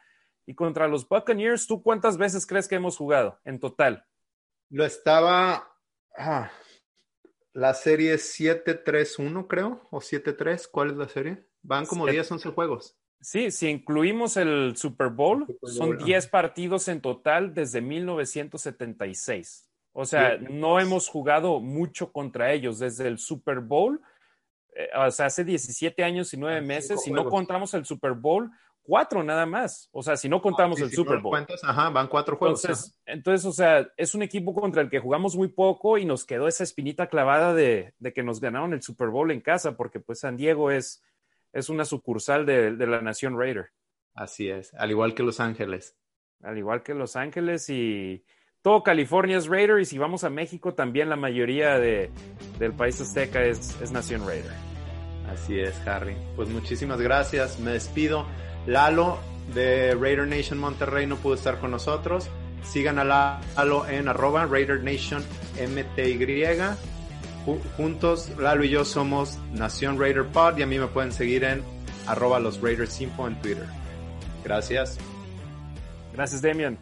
Y 0.47 0.55
contra 0.55 0.87
los 0.87 1.07
Buccaneers, 1.07 1.67
¿tú 1.67 1.83
cuántas 1.83 2.17
veces 2.17 2.47
crees 2.47 2.67
que 2.67 2.75
hemos 2.75 2.97
jugado 2.97 3.39
en 3.45 3.59
total? 3.59 4.05
Lo 4.69 4.85
estaba. 4.85 5.71
Ah, 6.17 6.51
la 7.53 7.73
serie 7.73 8.15
7-3-1, 8.15 9.47
creo, 9.47 9.87
o 9.91 9.99
7-3. 9.99 10.67
¿Cuál 10.71 10.91
es 10.91 10.97
la 10.97 11.07
serie? 11.07 11.47
Van 11.61 11.85
como 11.85 12.07
10, 12.07 12.31
11 12.31 12.49
juegos. 12.49 12.97
Sí, 13.21 13.51
si 13.51 13.69
incluimos 13.69 14.37
el 14.37 14.75
Super 14.77 15.09
Bowl, 15.09 15.45
son 15.63 15.97
10 15.97 16.27
partidos 16.27 16.87
en 16.87 17.01
total 17.01 17.53
desde 17.53 17.81
1976. 17.81 19.64
O 19.97 20.03
sea, 20.03 20.37
no 20.37 20.77
hemos 20.81 21.07
jugado 21.07 21.61
mucho 21.61 22.11
contra 22.11 22.51
ellos 22.51 22.79
desde 22.79 23.07
el 23.07 23.17
Super 23.17 23.61
Bowl, 23.61 24.01
eh, 24.75 24.89
o 24.93 25.09
sea, 25.09 25.27
hace 25.27 25.45
17 25.45 26.03
años 26.03 26.33
y 26.33 26.37
9 26.37 26.57
ah, 26.57 26.61
meses, 26.61 27.01
si 27.01 27.11
no 27.11 27.29
contamos 27.29 27.73
el 27.75 27.85
Super 27.85 28.11
Bowl, 28.11 28.51
cuatro 28.83 29.23
nada 29.23 29.45
más. 29.45 29.87
O 29.93 30.03
sea, 30.03 30.17
si 30.17 30.27
no 30.27 30.41
contamos 30.41 30.81
el 30.81 30.91
Super 30.91 31.19
Bowl. 31.19 31.47
ajá, 31.63 31.89
van 31.91 32.09
cuatro 32.09 32.35
juegos. 32.35 32.65
Entonces, 32.65 32.99
entonces, 33.05 33.45
o 33.45 33.53
sea, 33.53 33.87
es 33.95 34.13
un 34.13 34.21
equipo 34.21 34.53
contra 34.53 34.81
el 34.81 34.89
que 34.89 34.99
jugamos 34.99 35.37
muy 35.37 35.47
poco 35.47 35.97
y 35.97 36.03
nos 36.03 36.25
quedó 36.25 36.49
esa 36.49 36.65
espinita 36.65 37.07
clavada 37.07 37.53
de, 37.53 37.93
que 38.13 38.21
nos 38.21 38.41
ganaron 38.41 38.73
el 38.73 38.81
Super 38.81 39.07
Bowl 39.07 39.31
en 39.31 39.39
casa, 39.39 39.77
porque 39.77 40.01
pues 40.01 40.19
San 40.19 40.35
Diego 40.35 40.71
es, 40.71 41.05
es 41.53 41.69
una 41.69 41.85
sucursal 41.85 42.45
de, 42.45 42.75
de 42.75 42.85
la 42.85 42.99
Nación 42.99 43.39
Raider. 43.39 43.69
Así 44.13 44.49
es, 44.49 44.73
al 44.73 44.91
igual 44.91 45.15
que 45.15 45.23
Los 45.23 45.39
Ángeles. 45.39 45.95
Al 46.41 46.57
igual 46.57 46.83
que 46.83 46.93
Los 46.93 47.15
Ángeles 47.15 47.69
y 47.69 48.25
todo 48.65 48.81
California 48.81 49.37
es 49.37 49.45
Raider 49.45 49.79
y 49.79 49.85
si 49.85 49.99
vamos 49.99 50.23
a 50.23 50.31
México 50.31 50.73
también 50.73 51.07
la 51.07 51.15
mayoría 51.15 51.77
de, 51.77 52.09
del 52.57 52.73
país 52.73 52.99
azteca 52.99 53.43
es, 53.43 53.79
es 53.79 53.91
Nación 53.91 54.25
Raider. 54.25 54.51
Así 55.31 55.59
es, 55.59 55.79
Harry. 55.87 56.17
Pues 56.35 56.49
muchísimas 56.49 56.99
gracias. 56.99 57.59
Me 57.59 57.73
despido. 57.73 58.25
Lalo 58.65 59.19
de 59.53 59.93
Raider 59.93 60.27
Nation 60.27 60.57
Monterrey 60.57 61.05
no 61.05 61.15
pudo 61.17 61.35
estar 61.35 61.59
con 61.59 61.69
nosotros. 61.69 62.27
Sigan 62.63 62.97
a 62.97 63.03
Lalo 63.03 63.87
en 63.87 64.07
arroba 64.07 64.47
Raider 64.47 64.83
Nation 64.83 65.23
MTY. 65.61 66.43
Juntos, 67.77 68.31
Lalo 68.39 68.63
y 68.63 68.69
yo 68.69 68.83
somos 68.83 69.37
Nación 69.53 69.99
Raider 69.99 70.25
Pod 70.25 70.57
y 70.57 70.63
a 70.63 70.65
mí 70.65 70.79
me 70.79 70.87
pueden 70.87 71.11
seguir 71.11 71.43
en 71.43 71.61
arroba 72.07 72.39
los 72.39 72.59
Raiders 72.59 72.99
Info 72.99 73.27
en 73.27 73.39
Twitter. 73.41 73.67
Gracias. 74.43 74.97
Gracias, 76.13 76.41
Demian. 76.41 76.79